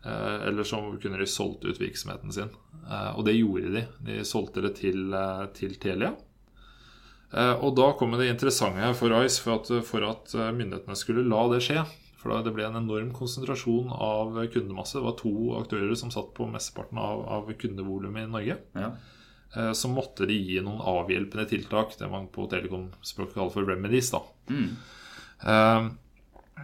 [0.04, 2.50] Eh, eller så kunne de solgt ut virksomheten sin.
[2.90, 3.84] Eh, og det gjorde de.
[4.06, 6.14] De solgte det til, eh, til Telia.
[7.32, 11.44] Eh, og da kom det interessante for Ice for at, for at myndighetene skulle la
[11.52, 11.84] det skje.
[12.18, 14.98] For da det ble en enorm konsentrasjon av kundemasse.
[14.98, 18.56] Det var to aktører som satt på mesteparten av, av kundevolumet i Norge.
[18.74, 18.90] Ja.
[19.72, 24.10] Så måtte de gi noen avhjelpende tiltak, det man på telekomspråket kaller for remedies.
[24.10, 24.20] da.
[24.50, 24.74] Mm.
[25.46, 25.90] Ehm,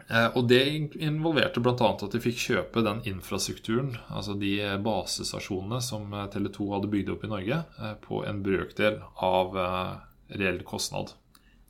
[0.08, 0.62] eh, og det
[0.98, 1.74] involverte bl.a.
[1.92, 7.26] at de fikk kjøpe den infrastrukturen, altså de basestasjonene som eh, Tele2 hadde bygd opp
[7.26, 9.58] i Norge, eh, på en brøkdel av
[10.34, 11.14] reell kostnad.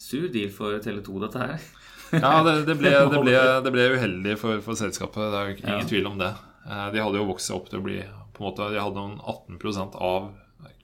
[0.01, 1.69] Sur deal for Tele2, dette her.
[2.15, 5.31] ja, det, det, ble, det, ble, det, ble, uheldig for, for, selskapet.
[5.33, 5.89] Det er jo ingen ja.
[5.91, 6.35] tvil om det.
[6.65, 7.99] De hadde jo vokst seg opp til å bli
[8.35, 10.33] på en måte, De hadde noen 18% av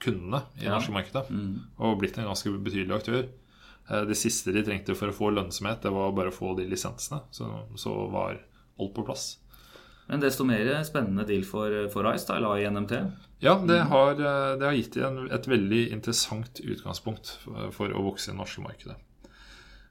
[0.00, 0.76] kundene i det ja.
[0.76, 1.28] norske markedet.
[1.33, 1.54] Mm.
[1.80, 3.24] Og blitt en ganske betydelig aktør.
[3.90, 6.66] Eh, det siste de trengte for å få lønnsomhet, det var bare å få de
[6.70, 7.22] lisensene.
[7.35, 7.48] Så,
[7.81, 8.38] så var
[8.81, 9.33] alt på plass.
[10.11, 12.96] Men desto mer spennende deal for, for Ice, da, eller INMT?
[13.42, 13.92] Ja, det mm.
[13.92, 17.37] har, eh, det har gitt en, et veldig interessant utgangspunkt
[17.76, 18.98] for å vokse i det norske markedet.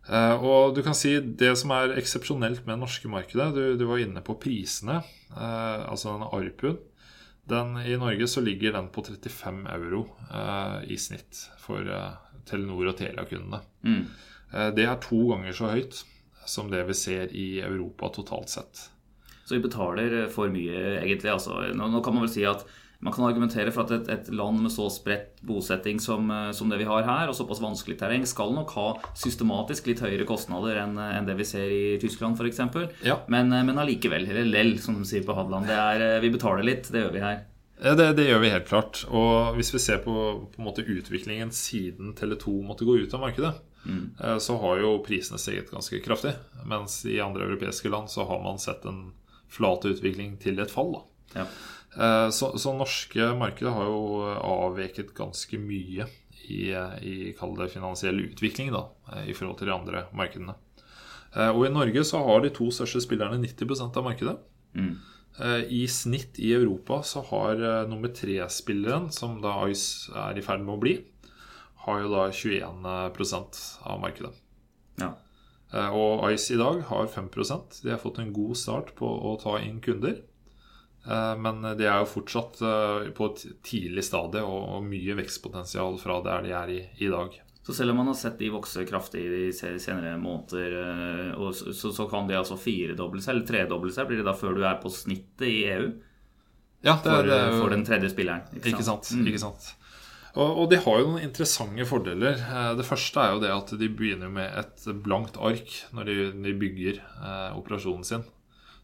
[0.09, 3.83] Uh, og du kan si Det som er eksepsjonelt med det norske markedet Du, du
[3.85, 5.03] var inne på prisene.
[5.35, 7.75] altså denne ARPU-en.
[7.83, 10.01] I Norge så ligger den på 35 euro
[10.89, 11.85] i snitt for
[12.49, 13.61] Telenor og Telia-kundene.
[13.85, 14.03] Mm.
[14.53, 16.03] Eh, det er to ganger så høyt
[16.49, 18.87] som det vi ser i Europa totalt sett.
[19.45, 21.31] Så vi betaler for mye, egentlig.
[21.33, 22.65] Altså, nå, nå, kan man vel si at
[22.99, 26.71] man kan argumentere for at et, et land med så spredt bosetting som, eh, som,
[26.71, 30.81] det vi har her, og såpass vanskelig terreng, skal nok ha systematisk litt høyere kostnader
[30.81, 32.59] enn en det vi ser i Tyskland f.eks.
[33.07, 33.21] Ja.
[33.31, 35.69] Men, eh, men allikevel, eller lell, som de sier på Hadeland.
[36.25, 37.39] Vi betaler litt, det gjør vi her.
[37.79, 39.01] Det, det, gjør vi helt klart.
[39.07, 40.13] Og hvis vi ser på,
[40.55, 43.53] på utviklingen siden Tele2 måtte gå ut av markedet,
[43.85, 44.03] mm.
[44.19, 46.35] Eh, så har jo prisene steget ganske kraftig.
[46.67, 49.11] Mens i andre europeiske land så har man sett en
[49.49, 50.97] flat utvikling til et fall.
[51.33, 51.47] Ja.
[51.95, 56.09] Eh, så, så, norske markedet har jo avveket ganske mye
[56.49, 56.73] i,
[57.05, 58.87] i kall det finansiell utvikling da,
[59.23, 60.57] i forhold til de andre markedene.
[61.35, 64.35] Eh, og i Norge så har de to største spillerne 90% av markedet.
[64.77, 64.93] Mm.
[65.37, 70.43] Eh, I snitt i Europa så har eh, nummer tre-spilleren, som da Ice er i
[70.43, 70.95] ferd med å bli,
[71.85, 74.33] har jo da 21% av markedet.
[74.99, 75.13] Ja.
[75.71, 79.37] Eh, og Ice i dag har 5% De har fått en god start på å
[79.41, 80.25] ta inn kunder.
[81.39, 82.57] Men de er jo fortsatt
[83.15, 87.37] på et tidlig stadie og mye vekstpotensial fra der de er i, i dag.
[87.69, 90.71] Så selv om man har sett de vokse kraftig i de senere måneder,
[91.29, 94.55] eh, så, så, kan de altså firedoble seg, eller tredoble seg, blir det da før
[94.57, 95.91] du er på snittet i EU?
[96.81, 98.47] Ja, det er, for, for den tredje spilleren.
[98.57, 99.05] Ikke, ikke sant.
[99.05, 99.29] sant?
[99.29, 99.67] Ikke sant?
[100.33, 102.41] Og, de har jo noen interessante fordeler.
[102.41, 106.09] Eh, det første er jo det at de begynner med et blankt ark når
[106.41, 108.25] de, bygger eh, operasjonen sin.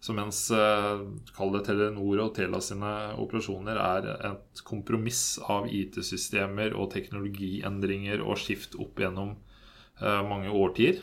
[0.06, 1.00] Så mens eh,
[1.34, 8.78] kall Telenor og Tela sine operasjoner er et kompromiss av IT-systemer og teknologiendringer og skift
[8.78, 11.02] opp gjennom eh, mange årtier,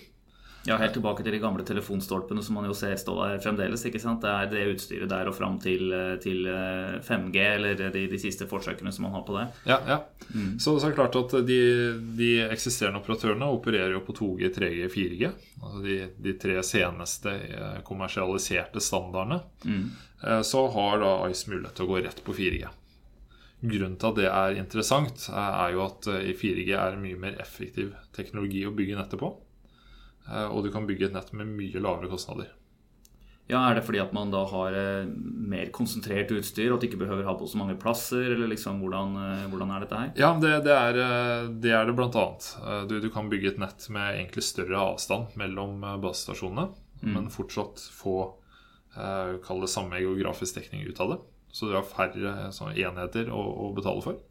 [0.68, 3.85] Ja, Helt tilbake til de gamle telefonstolpene som man jo ser stå der fremdeles.
[3.88, 4.22] ikke sant?
[4.22, 8.20] Det er det utstyret der og fram til, eh, til eh, 5G, eller de, de
[8.20, 9.46] siste forsøkene som man har på det.
[9.70, 9.98] Ja, ja.
[10.59, 11.61] Så, så er det klart at de,
[12.18, 15.33] de eksisterende operatørene opererer jo på 2G, 3G, 4G.
[15.62, 15.98] Altså de,
[16.29, 19.42] de tre seneste eh, kommersialiserte standardene.
[19.64, 19.90] Mm.
[20.46, 22.68] Så har da Ice mulighet til å gå rett på 4G.
[23.62, 27.03] Grunnen til at det er interessant, eh, er jo at eh, i 4G er det
[27.05, 29.31] mye mer effektiv teknologi å bygge nettet på.
[30.28, 32.50] Eh, Og du kan bygge et nett med mye lavere kostnader.
[33.50, 36.88] Ja, Er det fordi at man da har eh, mer konsentrert utstyr, og at de
[36.88, 38.22] ikke behøver ha på så mange plasser?
[38.37, 40.12] Eller liksom, hvordan, eh, hvordan er dette her?
[40.16, 41.96] Ja, det, det, er, det er det.
[42.62, 46.70] Eh, Du, du kan bygge et nett med egentlig større avstand mellom basestasjonene, basestasjonene,
[47.02, 48.14] men fortsatt få
[48.96, 51.20] eh, kall det samme geografisk dekning ut av det.
[51.52, 54.22] Så du har færre eh, enheter å, å betale for.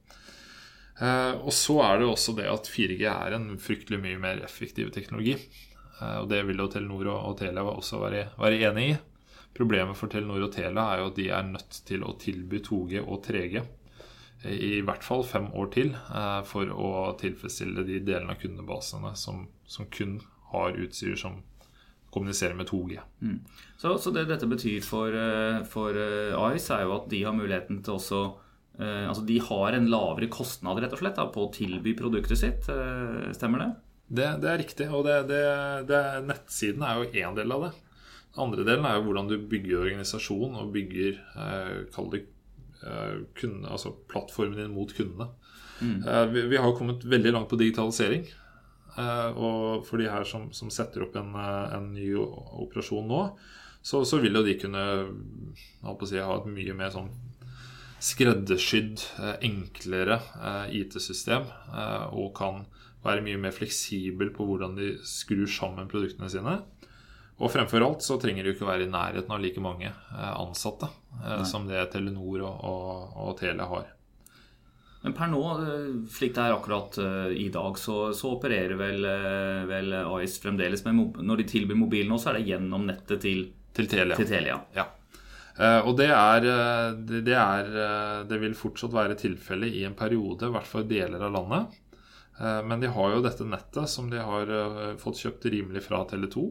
[1.01, 4.89] Eh, og så er det også det at 4G er en fryktelig mye mer effektiv
[4.95, 5.35] teknologi.
[6.01, 8.97] Eh, og det vil jo Telenor og, Telia også være, være enig i.
[9.57, 13.03] Problemet for Telenor og Telia er jo at de er nødt til å tilby 2G
[13.05, 13.61] og 3G
[14.49, 19.43] i hvert fall fem år til eh, for å tilfredsstille de delene av kundebasene som,
[19.69, 20.15] som kun
[20.49, 21.43] har utstyr som
[22.11, 22.97] kommuniserer med 2G.
[23.77, 27.37] Så, så det dette betyr for, eh, for eh, Ice, er jo at de har
[27.37, 28.23] muligheten til også
[28.81, 32.41] eh, Altså de har en lavere kostnad rett og slett da, på å tilby produktet
[32.41, 32.67] sitt.
[32.73, 33.69] eh, Stemmer det?
[34.11, 35.41] Det, det er riktig, og det, det,
[35.87, 37.71] det, nettsiden er jo én del av det.
[38.35, 42.25] Den andre delen er jo hvordan du bygger organisasjon og bygger eh, kall det
[42.83, 45.29] eh, kunde, altså plattformen din mot kundene.
[45.81, 48.27] Eh, vi, vi har kommet veldig langt på digitalisering.
[48.99, 53.23] Eh, og for de her som, som setter opp en, eh, en ny operasjon nå,
[53.81, 54.83] så, så vil jo de kunne
[56.05, 57.09] si, ha et mye mer sånn
[58.01, 60.19] skreddersydd, eh, enklere
[60.75, 61.47] IT-system.
[61.71, 62.65] eh, Og kan
[63.05, 66.59] være mye mer fleksibel på hvordan de skrur sammen produktene sine.
[67.41, 70.33] Og fremfor alt så trenger de jo ikke være i nærheten av like mange eh,
[70.37, 70.91] ansatte
[71.23, 71.39] Nei.
[71.49, 73.87] som det Telenor og, og, og Telia har.
[75.01, 79.07] Men per nå, eh, slik det er akkurat eh, i dag, så, så opererer vel,
[79.09, 82.85] eh, vel Ice fremdeles med mob- Når de tilbyr mobil nå, så er det gjennom
[82.85, 84.19] nettet til, Til Telia.
[84.19, 84.59] til Telia.
[84.77, 84.85] Ja.
[85.57, 86.93] Eh, og det er, eh,
[87.25, 90.91] det, er eh, Det vil fortsatt være tilfellet i en periode, i hvert fall i
[90.93, 91.80] deler av landet.
[92.41, 96.03] Eh, Men de har jo dette nettet som de har eh, fått kjøpt rimelig fra
[96.09, 96.45] Tele2,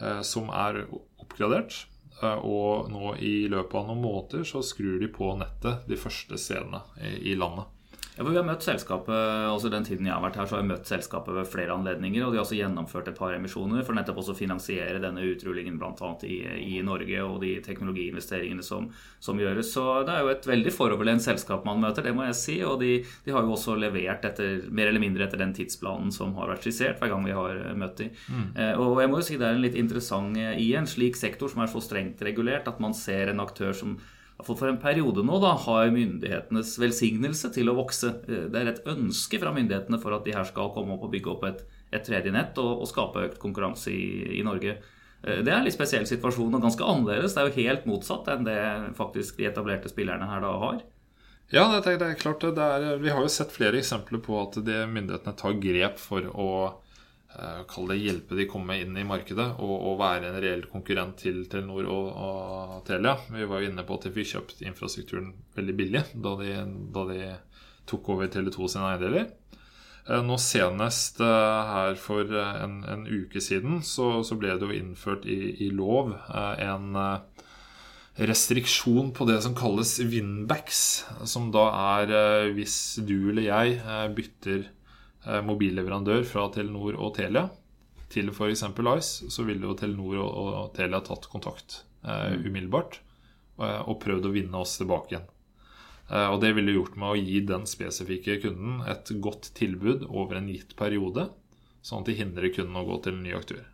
[0.00, 1.84] eh, som er oppgradert.
[2.24, 6.78] Og nå i løpet av noen måneder så skrur de på nettet de første stedene
[7.02, 7.66] i landet.
[8.14, 9.14] Ja, for Vi har møtt selskapet,
[9.50, 12.22] også Den tiden jeg har vært her, så har jeg møtt selskapet ved flere anledninger.
[12.22, 15.78] og De har også gjennomført et par emisjoner for nettopp også å finansiere denne utrullingen
[15.80, 16.10] bl.a.
[16.22, 16.36] I,
[16.78, 18.86] i Norge og de teknologiinvesteringene som,
[19.18, 19.72] som gjøres.
[19.74, 22.56] Så Det er jo et veldig foroverlent selskap man møter, det må jeg si.
[22.62, 26.36] Og de, de har jo også levert etter, mer eller mindre etter den tidsplanen som
[26.38, 28.10] har vært skissert hver gang vi har eh, møtt de.
[28.30, 28.48] Mm.
[28.78, 31.50] og jeg må jo si det er en litt interessant eh, i en slik sektor
[31.50, 33.98] som er så strengt regulert, at man ser en aktør som
[34.34, 38.10] i hvert fall for en periode nå da, har myndighetenes velsignelse til å vokse.
[38.26, 41.12] Eh, Det er et ønske fra myndighetene for at de her skal komme opp og
[41.14, 41.62] bygge opp et,
[41.94, 44.74] et tredje nett og, og skape økt konkurranse i, i Norge.
[45.22, 47.34] Eh, Det er en litt spesiell situasjon og ganske annerledes.
[47.36, 48.58] Det er jo helt motsatt enn det
[48.98, 50.82] faktisk de etablerte spillerne her da har.
[51.52, 54.34] Ja, det er, det er klart det er, Vi har jo sett flere eksempler på
[54.42, 56.48] at de myndighetene tar grep for å
[57.70, 61.44] kall det hjelpe de komme inn i markedet og, og være en reell konkurrent til
[61.50, 63.16] Telenor og, og Telia.
[63.34, 66.52] Vi var jo inne på at de fikk kjøpt infrastrukturen veldig billig da de,
[66.94, 67.20] da de
[67.90, 69.32] tok over Tele2 sine eiendeler.
[70.08, 74.68] Eh, Nå senest eh, her for eh, en, en uke siden så, så ble det
[74.68, 77.44] jo innført i, i lov eh, en eh,
[78.28, 80.82] restriksjon på det som kalles winbacks,
[81.26, 81.66] som da
[81.98, 84.72] er eh, hvis du eller jeg eh, bytter eh,
[85.46, 87.46] mobilleverandør fra Telenor og Telia
[88.12, 88.62] til f.eks.
[88.62, 93.00] Ice, så ville jo Telenor og, og Telia tatt kontakt eh, umiddelbart
[93.58, 95.28] eh, og prøvd å vinne oss tilbake igjen.
[96.10, 100.38] Eh, Og det ville gjort med å gi den spesifikke kunden et godt tilbud over
[100.38, 101.30] en gitt periode,
[101.82, 103.64] sånn at de hindrer kunden å gå til en ny aktør.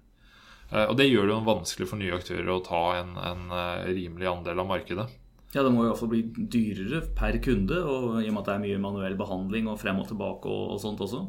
[0.70, 3.90] Eh, Og det gjør det jo vanskelig for nye aktører å ta en, en eh,
[3.98, 5.08] rimelig andel av markedet.
[5.50, 8.46] Ja, Det må i hvert fall bli dyrere per kunde, og i og med at
[8.46, 11.24] det er mye manuell behandling og frem og tilbake og, og sånt også.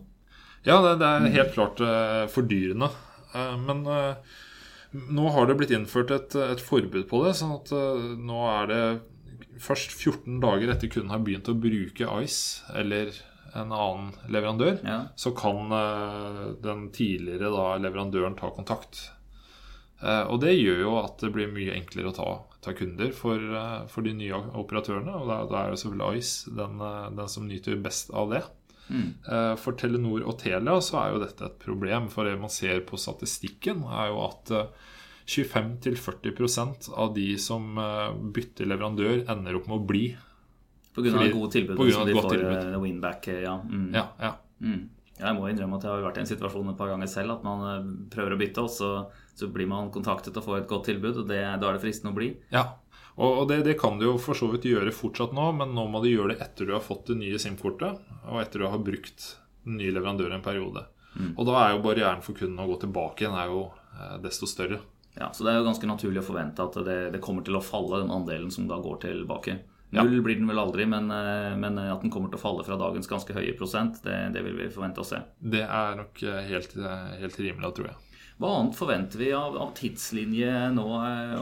[0.67, 2.91] Ja, det, det er helt klart eh, fordyrende.
[3.33, 4.35] Eh, men eh,
[5.09, 7.71] nå har det blitt innført et, et forbud på det, sånn at
[8.19, 8.83] nå er det
[9.61, 13.13] først 14 dager etter kunden har begynt å bruke Ice eller
[13.55, 14.99] en annen leverandør, Ja.
[15.19, 15.71] så kan
[16.63, 19.01] den tidligere da, leverandøren ta kontakt.
[20.01, 22.29] Og det gjør jo at det blir mye enklere å ta,
[22.63, 23.43] ta kunder for,
[23.91, 25.17] for, de nye operatørene.
[25.19, 26.79] Og da, da er jo selvfølgelig Ice den,
[27.19, 28.43] den, som nyter best av det.
[28.91, 29.11] Mm.
[29.61, 32.09] For Telenor og Telia så er jo dette et problem.
[32.11, 34.51] For det man ser på statistikken, er jo at
[35.31, 37.79] 25-40% av de som
[38.35, 40.05] bytter leverandør, ender opp med å bli.
[40.91, 41.77] På grunn av Fordi, gode tilbud.
[41.79, 42.81] Av de får tilbud.
[42.81, 43.55] winback, ja.
[43.63, 43.93] Mm.
[43.95, 44.33] ja, ja.
[44.59, 44.89] Mm.
[45.21, 47.43] Jeg må innrømme at jeg har vært i en situasjon et par ganger selv at
[47.45, 48.91] man eh, prøver å bytte, og så,
[49.37, 52.13] så blir man kontaktet og får et godt tilbud, og det, da er det fristende
[52.13, 52.31] å bli.
[52.53, 52.65] Ja,
[53.21, 56.01] og det, det, kan du jo for så vidt gjøre fortsatt nå, men nå må
[56.01, 59.27] du gjøre det etter du har fått det nye SIM-kortet, og etter du har brukt
[59.65, 60.87] den nye leverandøren en periode.
[61.13, 61.35] Mm.
[61.35, 64.49] Og da er jo barrieren for kunden å gå tilbake igjen er jo eh, desto
[64.49, 64.79] større.
[65.17, 67.63] Ja, Så det er jo ganske naturlig å forvente at det, det kommer til å
[67.65, 69.57] falle, den andelen som da går tilbake.
[69.91, 70.21] Null ja.
[70.23, 73.11] blir den vel aldri, men, eh, men, at den kommer til å falle fra dagens
[73.11, 75.19] ganske høye prosent, det, det vil vi forvente å se.
[75.35, 77.99] Det er nok eh, helt, eh, helt rimelig, tror jeg.
[78.39, 80.85] Hva annet forventer vi av, av, tidslinje nå?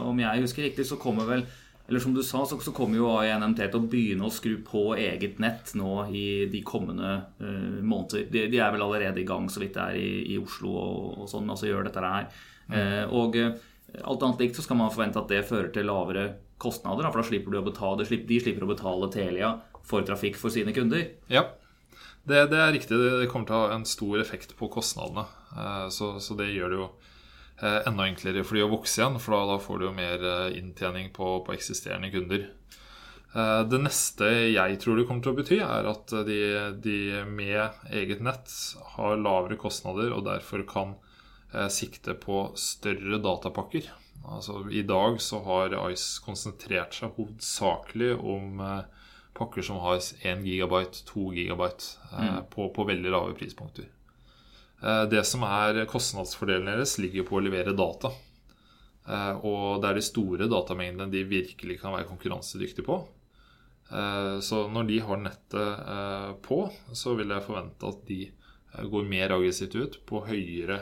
[0.02, 1.46] Om jeg husker riktig, så kommer vel
[1.90, 4.92] eller som du sa, så, så kommer jo AINMT til å begynne å skru på
[4.94, 8.28] eget nett nå i de kommende uh, måneder.
[8.30, 11.08] De, de, er vel allerede i gang, så vidt det er i, i Oslo og,
[11.24, 12.30] og sånn, altså gjør dette her.
[12.70, 12.76] Mm.
[12.76, 13.66] Uh, og uh,
[14.06, 16.28] alt annet likt så skal man forvente at det fører til lavere
[16.62, 17.10] kostnader.
[17.10, 19.56] For da slipper du å betale, de slipper å betale Telia
[19.90, 21.08] for trafikk for sine kunder.
[21.32, 21.48] Ja,
[22.22, 22.98] det, det er riktig.
[22.98, 25.26] Det kommer til å ha en stor effekt på kostnadene.
[25.56, 27.09] Eh, så, så det gjør det jo eh,
[27.62, 31.12] enda enklere for de å vokse igjen, for da, får du jo mer eh, inntjening
[31.16, 32.48] på, på eksisterende kunder.
[33.30, 36.38] Det neste jeg tror det kommer til å bety, er at de,
[36.82, 36.94] de
[37.30, 38.50] med eget nett
[38.96, 40.96] har lavere kostnader og derfor kan
[41.70, 43.86] sikte på større datapakker.
[44.24, 48.82] Altså, I dag så har Ice konsentrert seg hovedsakelig om eh,
[49.36, 52.50] pakker som har 1 gigabyte, 2 gigabyte eh, mm.
[52.52, 53.88] på, på, veldig lave prispunkter.
[54.82, 58.12] Eh, det som er kostnadsfordelen deres, ligger på å levere data.
[59.06, 63.00] Eh, og det er de store datamengdene de virkelig kan være konkurransedyktige på.
[63.90, 66.62] Eh, så når de har nettet på,
[66.96, 68.22] så vil jeg forvente at de
[68.70, 70.76] går mer aggressivt ut på høyere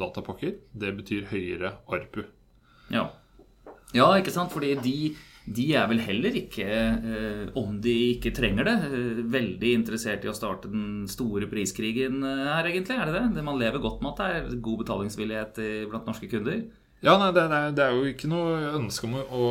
[0.00, 0.54] datapakker.
[0.72, 2.22] Det betyr høyere ARPU.
[2.88, 3.10] Ja.
[3.92, 4.54] ja, ikke sant?
[4.54, 4.94] Fordi de,
[5.54, 10.30] de er vel heller ikke, eh, om de ikke trenger det, eh, veldig interessert i
[10.30, 12.98] å starte den store priskrigen eh, her, egentlig.
[12.98, 13.44] Er det det?
[13.44, 16.66] Man lever godt med at det er god betalingsvillighet blant norske kunder.
[17.00, 19.44] Ja, nei, det, er, det, er, jo ikke noe ønske om å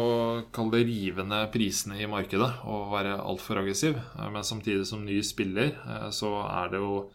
[0.51, 3.95] kalle det rivende prisene i markedet og være altfor aggressiv.
[4.19, 5.71] Men samtidig som ny spiller,
[6.11, 7.05] så er det jo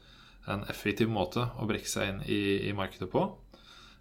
[0.48, 2.40] en effektiv måte å brekke seg inn i,
[2.70, 3.26] i markedet på.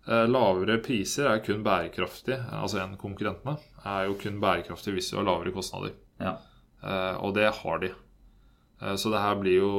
[0.07, 3.57] Eh, lavere priser er kun bærekraftig, altså enn konkurrentene.
[3.85, 5.93] Er jo kun bærekraftig hvis du har lavere kostnader.
[6.21, 6.37] Ja.
[6.81, 7.91] Eh, og det har de.
[8.81, 9.73] Eh, så det her blir jo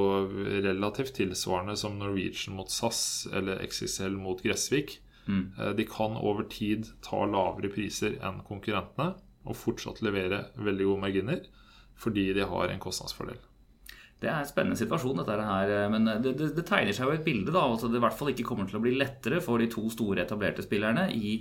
[0.69, 5.01] relativt tilsvarende som Norwegian mot SAS eller XXL mot Gressvik.
[5.27, 5.77] Mm.
[5.79, 9.13] De kan over tid ta lavere priser enn konkurrentene
[9.47, 11.45] og fortsatt levere veldig gode marginer
[12.03, 13.39] fordi de har en kostnadsfordel.
[14.23, 15.73] Det er en spennende situasjon, dette her.
[15.75, 17.51] Eh, men det, det, det tegner seg jo et bilde.
[17.51, 19.89] da, altså Det i hvert fall ikke kommer til å bli lettere for de to
[19.93, 21.41] store etablerte spillerne i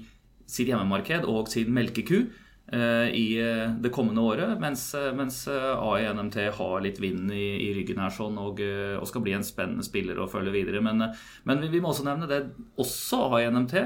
[0.50, 4.56] sitt hjemmemarked og sin melkeku eh, i eh, det kommende året.
[4.60, 8.64] Mens, mens AINMT har litt vind i, i ryggen her sånn, og,
[8.98, 10.82] og, skal bli en spennende spiller å følge videre.
[10.84, 11.12] Men,
[11.48, 12.44] men vi, vi må også nevne det
[12.82, 13.78] også AINMT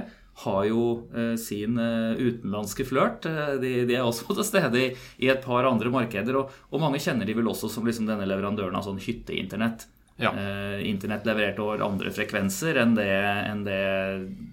[0.43, 3.25] har jo eh, sin eh, utenlandske flørt.
[3.29, 4.87] Eh, de, de, er også til stede i,
[5.23, 6.41] i, et par andre markeder.
[6.41, 9.87] Og, og, mange kjenner de vel også som liksom denne leverandøren av sånn hytteinternett.
[10.19, 10.33] Ja.
[10.35, 13.11] Eh, internett levert over andre frekvenser enn det,
[13.49, 13.79] enn det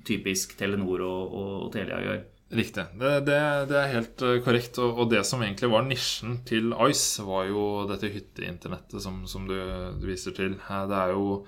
[0.06, 2.22] typisk Telenor og, og, Telia gjør.
[2.52, 2.84] Riktig.
[3.00, 3.40] Det, det,
[3.70, 4.78] det, er helt korrekt.
[4.82, 9.56] Og, det som egentlig var nisjen til Ice, var jo dette hytteinternettet som, som du,
[9.98, 10.58] du, viser til.
[10.60, 11.40] Det er jo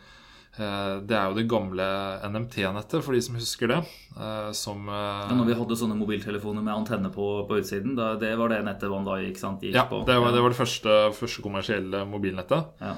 [0.54, 1.84] det er jo det gamle
[2.28, 3.78] NMT-nettet, for de som husker det.
[4.14, 8.30] Eh, som ja, Når vi hadde sånne mobiltelefoner med antenne på, på utsiden, da, det
[8.38, 10.04] var det nettet man da gikk, sant, gikk ja, på?
[10.06, 12.84] Det var, det var det første, første kommersielle mobilnettet.
[12.84, 12.94] Ja.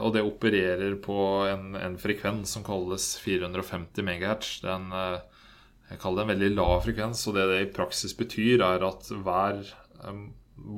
[0.00, 1.18] Og det opererer på
[1.50, 4.52] en, en, frekvens som kalles 450 MHz.
[4.62, 5.18] Det er en,
[5.90, 9.10] jeg kaller det en veldig lav frekvens, og det det i praksis betyr, er at
[9.12, 9.60] hver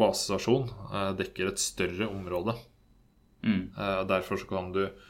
[0.01, 0.67] basestasjon
[1.21, 2.57] dekker et større område.
[3.45, 3.71] Mm.
[4.11, 5.10] derfor så kan du Eh,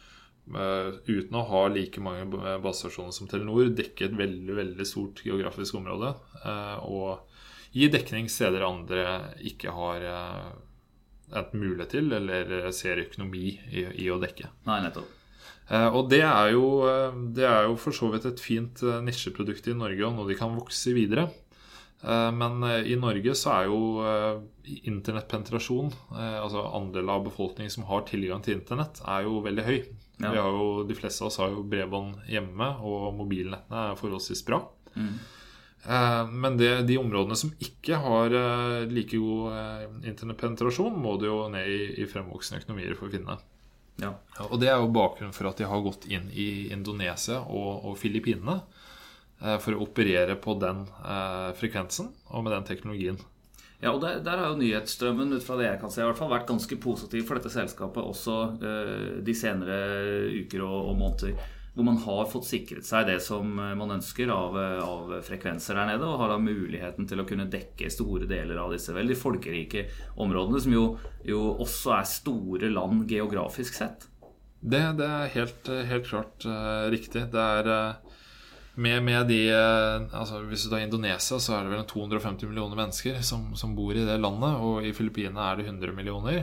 [0.50, 2.26] uten å ha like mange
[2.62, 6.14] basestasjoner som Telenor, dekke et veldig veldig stort geografisk område.
[6.42, 9.04] Eh, og gi dekning steder andre
[9.46, 10.50] ikke har eh,
[11.30, 14.50] enten mulighet til eller ser økonomi i, i å dekke.
[14.66, 15.16] Nei, nettopp.
[15.70, 16.82] Og det er, jo,
[17.30, 20.56] det er jo for så vidt et fint nisjeprodukt i Norge, og noe de kan
[20.56, 21.28] vokse videre.
[22.02, 23.78] Men i Norge så er jo
[24.66, 29.78] internettpenetrasjon, altså andel av befolkningen som har tilgang til internett, er jo veldig høy.
[30.20, 30.32] Ja.
[30.36, 34.62] Jo, de fleste av oss har jo bredbånd hjemme, og mobilnettene er forholdsvis bra.
[34.94, 35.14] Mm.
[36.42, 38.34] Men det, de områdene som ikke har
[38.90, 43.38] like god internettpenetrasjon, må du jo ned i, i fremvoksende økonomier for å finne.
[44.00, 44.12] Ja.
[44.50, 47.96] Og det er jo bakgrunnen for at de har gått inn i Indonesia og, og
[48.00, 48.60] Filippinene
[49.40, 50.84] for å operere på den
[51.56, 53.16] frekvensen og med den teknologien.
[53.80, 56.18] Ja, og der, der, har jo nyhetsstrømmen ut fra det jeg kan se, i hvert
[56.18, 59.78] fall vært ganske positiv for dette selskapet også uh, de senere
[60.42, 61.48] uker og, og, måneder.
[61.72, 65.86] Hvor man har fått sikret seg det som eh, man ønsker av, av, frekvenser der
[65.92, 66.02] nede.
[66.02, 69.84] Og har da muligheten til å kunne dekke store deler av disse veldig folkerike
[70.20, 70.82] områdene, som jo,
[71.24, 74.08] jo også er store land geografisk sett.
[74.60, 77.28] Det, det er helt, helt klart uh, riktig.
[77.30, 78.09] Det er uh
[78.80, 82.76] med, med de eh, altså Hvis du tar Indonesia, så er det vel 250 millioner
[82.78, 84.56] mennesker som, som bor i det landet.
[84.64, 86.40] Og i Filippinene er det 100 millioner.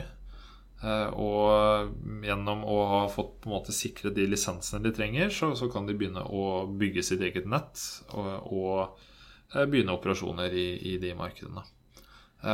[0.84, 5.46] Eh, og gjennom å ha fått på en måte sikret de lisensene de trenger, så,
[5.58, 7.74] så kan de begynne å bygge sitt eget nett
[8.12, 8.78] og, og
[9.56, 11.62] eh, begynne operasjoner i, i, de markedene.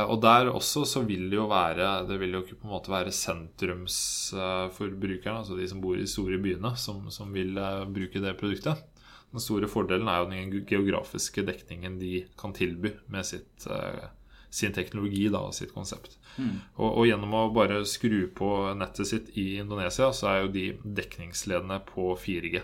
[0.09, 2.89] Og der også så vil det jo være Det vil jo ikke på en måte
[2.89, 7.53] være sentrumsforbrukerne, altså de som bor i store byene, som, som vil
[7.93, 8.81] bruke det produktet.
[9.35, 14.05] Den store fordelen er jo den geografiske dekningen de kan tilby med sitt, uh,
[14.47, 16.13] sin teknologi da, og sitt konsept.
[16.37, 16.61] Mm.
[16.77, 20.65] Og, og, gjennom å bare skru på nettet sitt i Indonesia, så er jo de
[21.01, 22.61] dekningsledende på 4G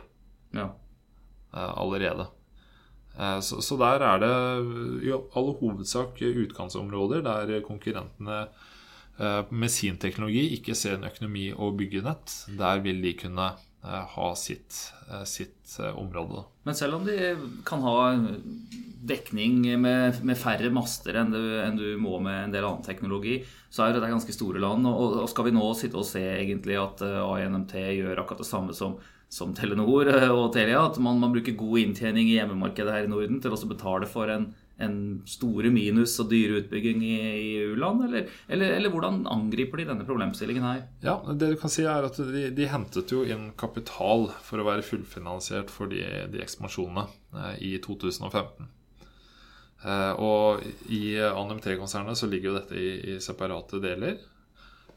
[0.56, 0.70] ja.
[0.72, 2.30] uh, allerede.
[3.18, 4.32] Uh, så, så, der er det
[5.10, 8.46] i all hovedsak utkantsområder der konkurrentene
[9.52, 12.32] med sin teknologi ikke ser en økonomi å bygge nett.
[12.58, 16.44] Der vil de kunne Eh, ha sitt, eh, sitt eh, område.
[16.64, 17.96] Men selv om de kan ha
[19.02, 23.40] dekning med, med færre master enn du, enn du, må med en del annen teknologi,
[23.74, 24.86] så er det ganske store land.
[24.86, 28.78] Og, og skal vi nå sitte og se egentlig at ANMT gjør akkurat det samme
[28.78, 29.00] som,
[29.32, 33.42] som Telenor og Telia, at man, man, bruker god inntjening i hjemmemarkedet her i Norden
[33.42, 34.52] til å betale for en
[34.82, 34.98] en
[35.30, 38.06] store minus og dyre utbygging i, i u-land?
[38.08, 40.84] Eller, eller, eller, hvordan angriper de denne problemstillingen her?
[41.06, 44.68] Ja, Det du kan si er at de, de hentet jo inn kapital for å
[44.68, 46.04] være fullfinansiert for de,
[46.34, 47.08] de ekspansjonene
[47.38, 48.70] eh, i 2015.
[49.82, 50.62] Eh, og
[50.94, 54.20] i ANMT-konsernet så ligger jo dette i, i separate deler.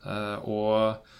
[0.04, 1.12] Eh, og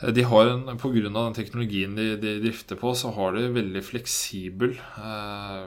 [0.00, 3.48] de har en, På grunn av den teknologien de, de, drifter på, så har de
[3.54, 5.64] veldig fleksibel eh,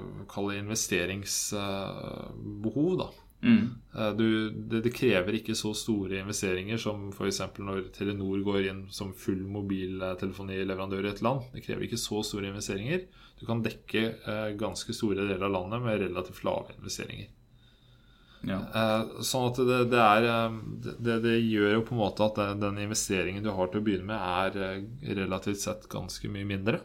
[0.60, 2.98] investeringsbehov.
[3.02, 3.10] da.
[3.42, 3.70] Mm.
[3.96, 7.42] Eh, du, det, det, krever ikke så store investeringer som f.eks.
[7.58, 11.42] når Telenor går inn som full mobiltelefonileverandør i et land.
[11.56, 13.00] Det krever ikke så store investeringer.
[13.40, 17.30] Du kan dekke eh, ganske store deler av landet med relativt lave investeringer.
[18.48, 18.60] Ja.
[18.74, 22.40] Eh, sånn at det, det er eh, det, det, gjør jo på en måte at
[22.62, 26.82] den investeringen du har til å begynne med, er eh, relativt sett ganske mye mindre.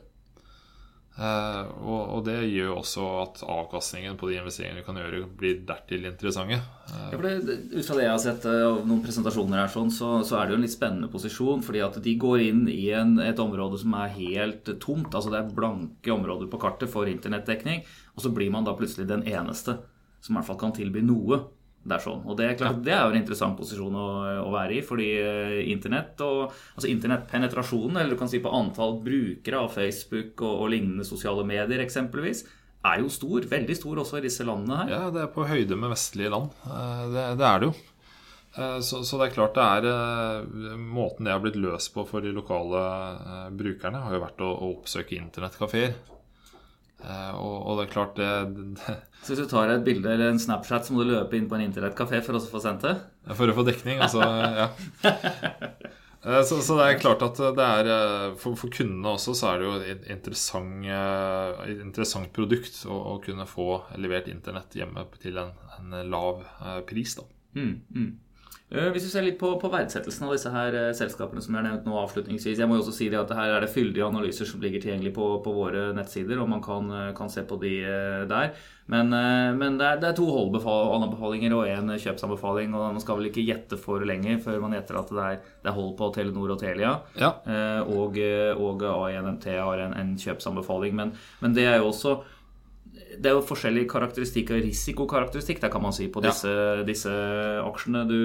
[1.15, 5.61] Og, og det gjør jo også at avkastningen på de investeringene du kan gjøre, blir
[5.63, 6.57] dertil interessante.
[6.59, 10.09] Ja, for det, ut fra det jeg har sett av noen presentasjoner her, sånn, så,
[10.27, 11.63] så, er det jo en litt spennende posisjon.
[11.63, 15.15] fordi at de går inn i en, et område som er helt tomt.
[15.15, 17.87] altså Det er blanke områder på kartet for internettdekning.
[18.19, 19.79] Og så blir man da plutselig den eneste
[20.25, 21.43] som i hvert fall kan tilby noe.
[21.85, 22.23] Det er sånn.
[22.25, 24.09] Og det er, klart, det er jo en interessant posisjon å,
[24.47, 28.97] å være i, fordi uh, internett og altså internettpenetrasjonen, eller du kan si på antall
[29.05, 32.47] brukere av Facebook og, og, lignende sosiale medier eksempelvis,
[32.89, 33.45] er jo stor.
[33.51, 34.95] Veldig stor også i disse landene her.
[34.95, 36.57] Ja, det er på høyde med vestlige land.
[36.65, 37.77] Uh, det, det, er det jo.
[38.57, 42.25] Uh, så, så, det er klart det er Måten det har blitt løst på for
[42.25, 42.81] de lokale
[43.61, 45.99] brukerne, har jo vært å, å oppsøke internettkafeer.
[47.05, 48.29] Uh, og, og, det er klart det,
[48.79, 48.95] det,
[49.25, 51.59] Så hvis du tar et bilde eller en Snapchat, så må du løpe inn på
[51.59, 52.95] en internettkafé for å få sendt det?
[53.37, 54.25] For å få dekning, altså.
[54.61, 54.71] ja.
[56.25, 59.51] Uh, så, så, det er klart at det er uh, for, for, kundene også så
[59.51, 60.89] er det jo et interessant,
[61.75, 63.69] interessant produkt å, å, kunne få
[64.01, 66.41] levert internett hjemme til en, en lav
[66.89, 67.19] pris.
[67.21, 67.29] da.
[67.55, 68.13] Mm, mm.
[68.75, 71.61] Eh, hvis du ser litt på, på, verdsettelsen av disse her eh, selskapene som jeg
[71.61, 74.07] har nevnt nå avslutningsvis Jeg må jo også si det at her er det fyldige
[74.07, 77.59] analyser som ligger tilgjengelig på, på våre nettsider, og man kan, eh, kan, se på
[77.63, 77.75] de
[78.29, 78.51] der.
[78.91, 79.09] Men,
[79.57, 82.75] men det, er, det, er, to holdanbefalinger og én kjøpsanbefaling.
[82.77, 85.71] Og man skal vel ikke gjette for lenge før man gjetter at det er, det
[85.71, 86.93] er hold på Telenor og Telia.
[87.17, 87.31] Ja.
[87.89, 88.21] Og,
[88.61, 90.93] og har en, en kjøpsanbefaling.
[91.01, 92.19] Men, men det er jo også
[93.21, 96.85] det er jo forskjellige karakteristikker, risikokarakteristikk, der kan man si, på disse, ja.
[96.87, 97.13] disse
[97.65, 98.05] aksjene.
[98.09, 98.19] Du,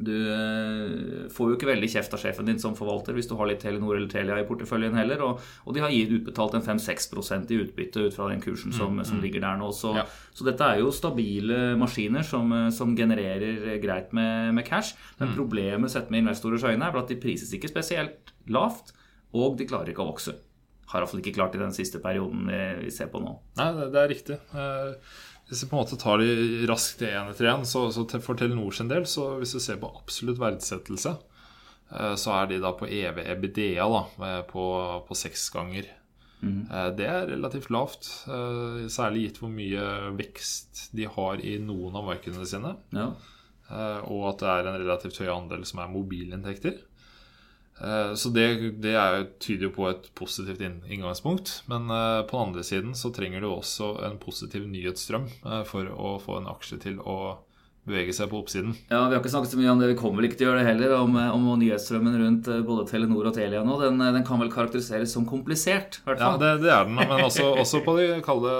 [0.00, 3.50] du, eh, får jo ikke veldig kjeft av sjefen din som forvalter hvis du har
[3.50, 5.22] litt Telenor eller Telia i porteføljen heller.
[5.26, 8.96] Og, og de har gitt utbetalt en 5-6% i utbytte ut fra den kursen som,
[8.98, 9.24] mm, som mm.
[9.26, 9.70] ligger der nå.
[9.76, 10.06] Så, ja.
[10.32, 14.96] så, dette er jo stabile maskiner som, som genererer greit med, med cash.
[15.20, 15.38] Men mm.
[15.38, 18.94] problemet sett med investorers øyne er at de prises ikke spesielt lavt,
[19.36, 20.38] og de klarer ikke å vokse
[20.90, 22.48] har iallfall ikke klart i den siste perioden
[22.82, 23.36] vi ser på nå.
[23.60, 24.38] Nei, det er riktig.
[24.50, 25.12] Eh,
[25.50, 28.74] hvis vi på en måte tar de raskt én etter én, så, så for Telenor
[28.74, 31.14] sin del, så hvis du ser på absolutt verdsettelse,
[31.94, 34.66] eh, så er de da på EV EBDA da, eh, på,
[35.06, 35.90] på seks ganger.
[36.40, 36.62] Mm.
[36.96, 38.06] Det er relativt lavt,
[38.88, 39.82] særlig gitt hvor mye
[40.16, 42.70] vekst de har i noen av markedene sine.
[42.96, 43.10] Ja.
[44.08, 46.78] Og at det er en relativt høy andel som er mobilinntekter.
[47.80, 51.60] Eh, så det, det er, tyder jo på et positivt inngangspunkt.
[51.70, 55.88] Men eh, på den andre siden så trenger du også en positiv nyhetsstrøm eh, for
[55.88, 57.38] å få en aksje til å
[57.88, 58.74] bevege seg på oppsiden.
[58.90, 60.50] Ja, Vi har ikke snakket så mye om det, vi kommer vel ikke til å
[60.50, 63.78] gjøre det heller, om, om nyhetsstrømmen rundt både Telenor og Telia nå.
[63.80, 66.02] Den, den kan vel karakteriseres som komplisert?
[66.04, 66.36] hvert fall.
[66.36, 67.00] Ja, det, det, er den.
[67.00, 68.52] Men også, også på de kalde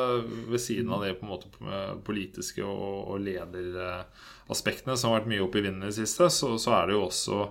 [0.48, 5.44] ved siden av det på en måte politiske og, og lederaspektene som har vært mye
[5.44, 7.44] oppe i vinden i det siste, så, så er det jo også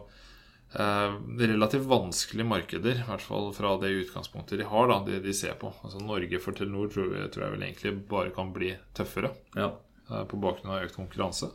[0.71, 5.55] relativt vanskelige markeder, i hvert fall fra det utgangspunktet de har, da, de, de ser
[5.57, 5.71] på.
[5.81, 9.71] Altså Norge for Telenor tror jeg, tror jeg vel egentlig bare kan bli tøffere ja.
[10.11, 11.49] eh, på bakgrunn av økt konkurranse.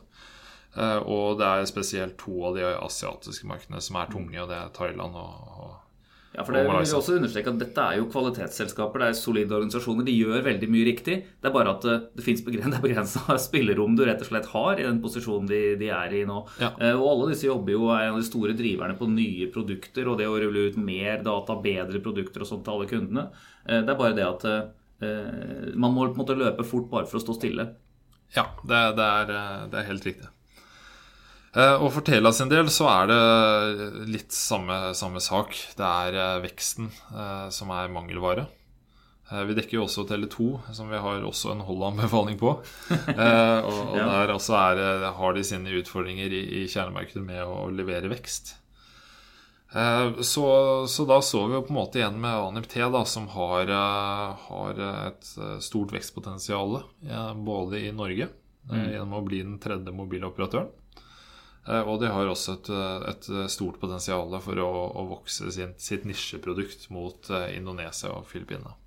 [0.75, 4.59] Eh, og det er spesielt to av de asiatiske markedene som er tunge, og det
[4.59, 5.73] er Thailand og, og
[6.35, 9.55] ja, for det vil vi også understreke at Dette er jo kvalitetsselskaper, det er solide
[9.55, 10.03] organisasjoner.
[10.07, 11.15] De gjør veldig mye riktig.
[11.39, 14.87] Det er bare at eh, det fins begrensa spillerom du rett og slett har i
[14.87, 16.41] den posisjonen de, de er i nå.
[16.59, 16.73] Ja.
[16.75, 20.11] Uh, og alle disse jobber jo er en av de store driverne på nye produkter
[20.11, 23.29] og det å rulle ut mer data, bedre produkter og sånt til alle kundene.
[23.63, 24.49] Uh, det er bare det at
[25.75, 27.65] man må på en måte løpe fort bare for å stå stille.
[28.33, 29.33] Ja, det, det, er,
[29.69, 30.29] det er helt riktig.
[31.55, 35.55] Eh, og for Tela sin del så er det litt samme, samme sak.
[35.77, 38.49] Det er eh, veksten eh, som er mangelvare.
[39.25, 40.47] Vi dekker jo også Tele2,
[40.77, 42.51] som vi har også en Holland-befaling på.
[42.91, 44.81] og, og der også er,
[45.17, 48.51] har de sine utfordringer i, i kjernemarkedet med å levere vekst.
[49.73, 50.45] Så,
[50.85, 53.73] så, da så vi jo på en måte igjen med ANIPT, da, som har,
[54.45, 55.33] har et
[55.65, 56.83] stort vekstpotensial
[57.49, 58.29] både i Norge,
[58.69, 58.77] mm.
[58.93, 60.69] gjennom å bli den tredje mobiloperatøren,
[61.65, 66.05] og de har også et, eh, et stort potensial for å, å vokse sin, sitt
[66.05, 68.77] nisjeprodukt mot eh, Indonesia og Filippinene.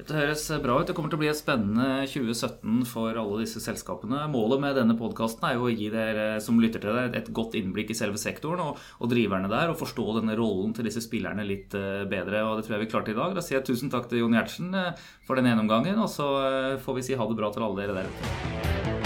[0.00, 0.86] Dette høres bra ut.
[0.88, 4.22] Det kommer til å bli et spennende 2017 for alle disse selskapene.
[4.32, 7.58] Målet med denne podkasten er jo å gi dere som lytter til det, et godt
[7.60, 11.44] innblikk i selve sektoren og, og, driverne der, og forstå denne rollen til disse spillerne
[11.44, 12.46] litt bedre.
[12.46, 13.36] og Det tror jeg vi klarte i dag.
[13.36, 14.72] Da sier jeg tusen takk til Jon Gjertsen
[15.28, 16.30] for den gjennomgangen, og så
[16.80, 18.99] får vi si ha det bra til alle dere der ute.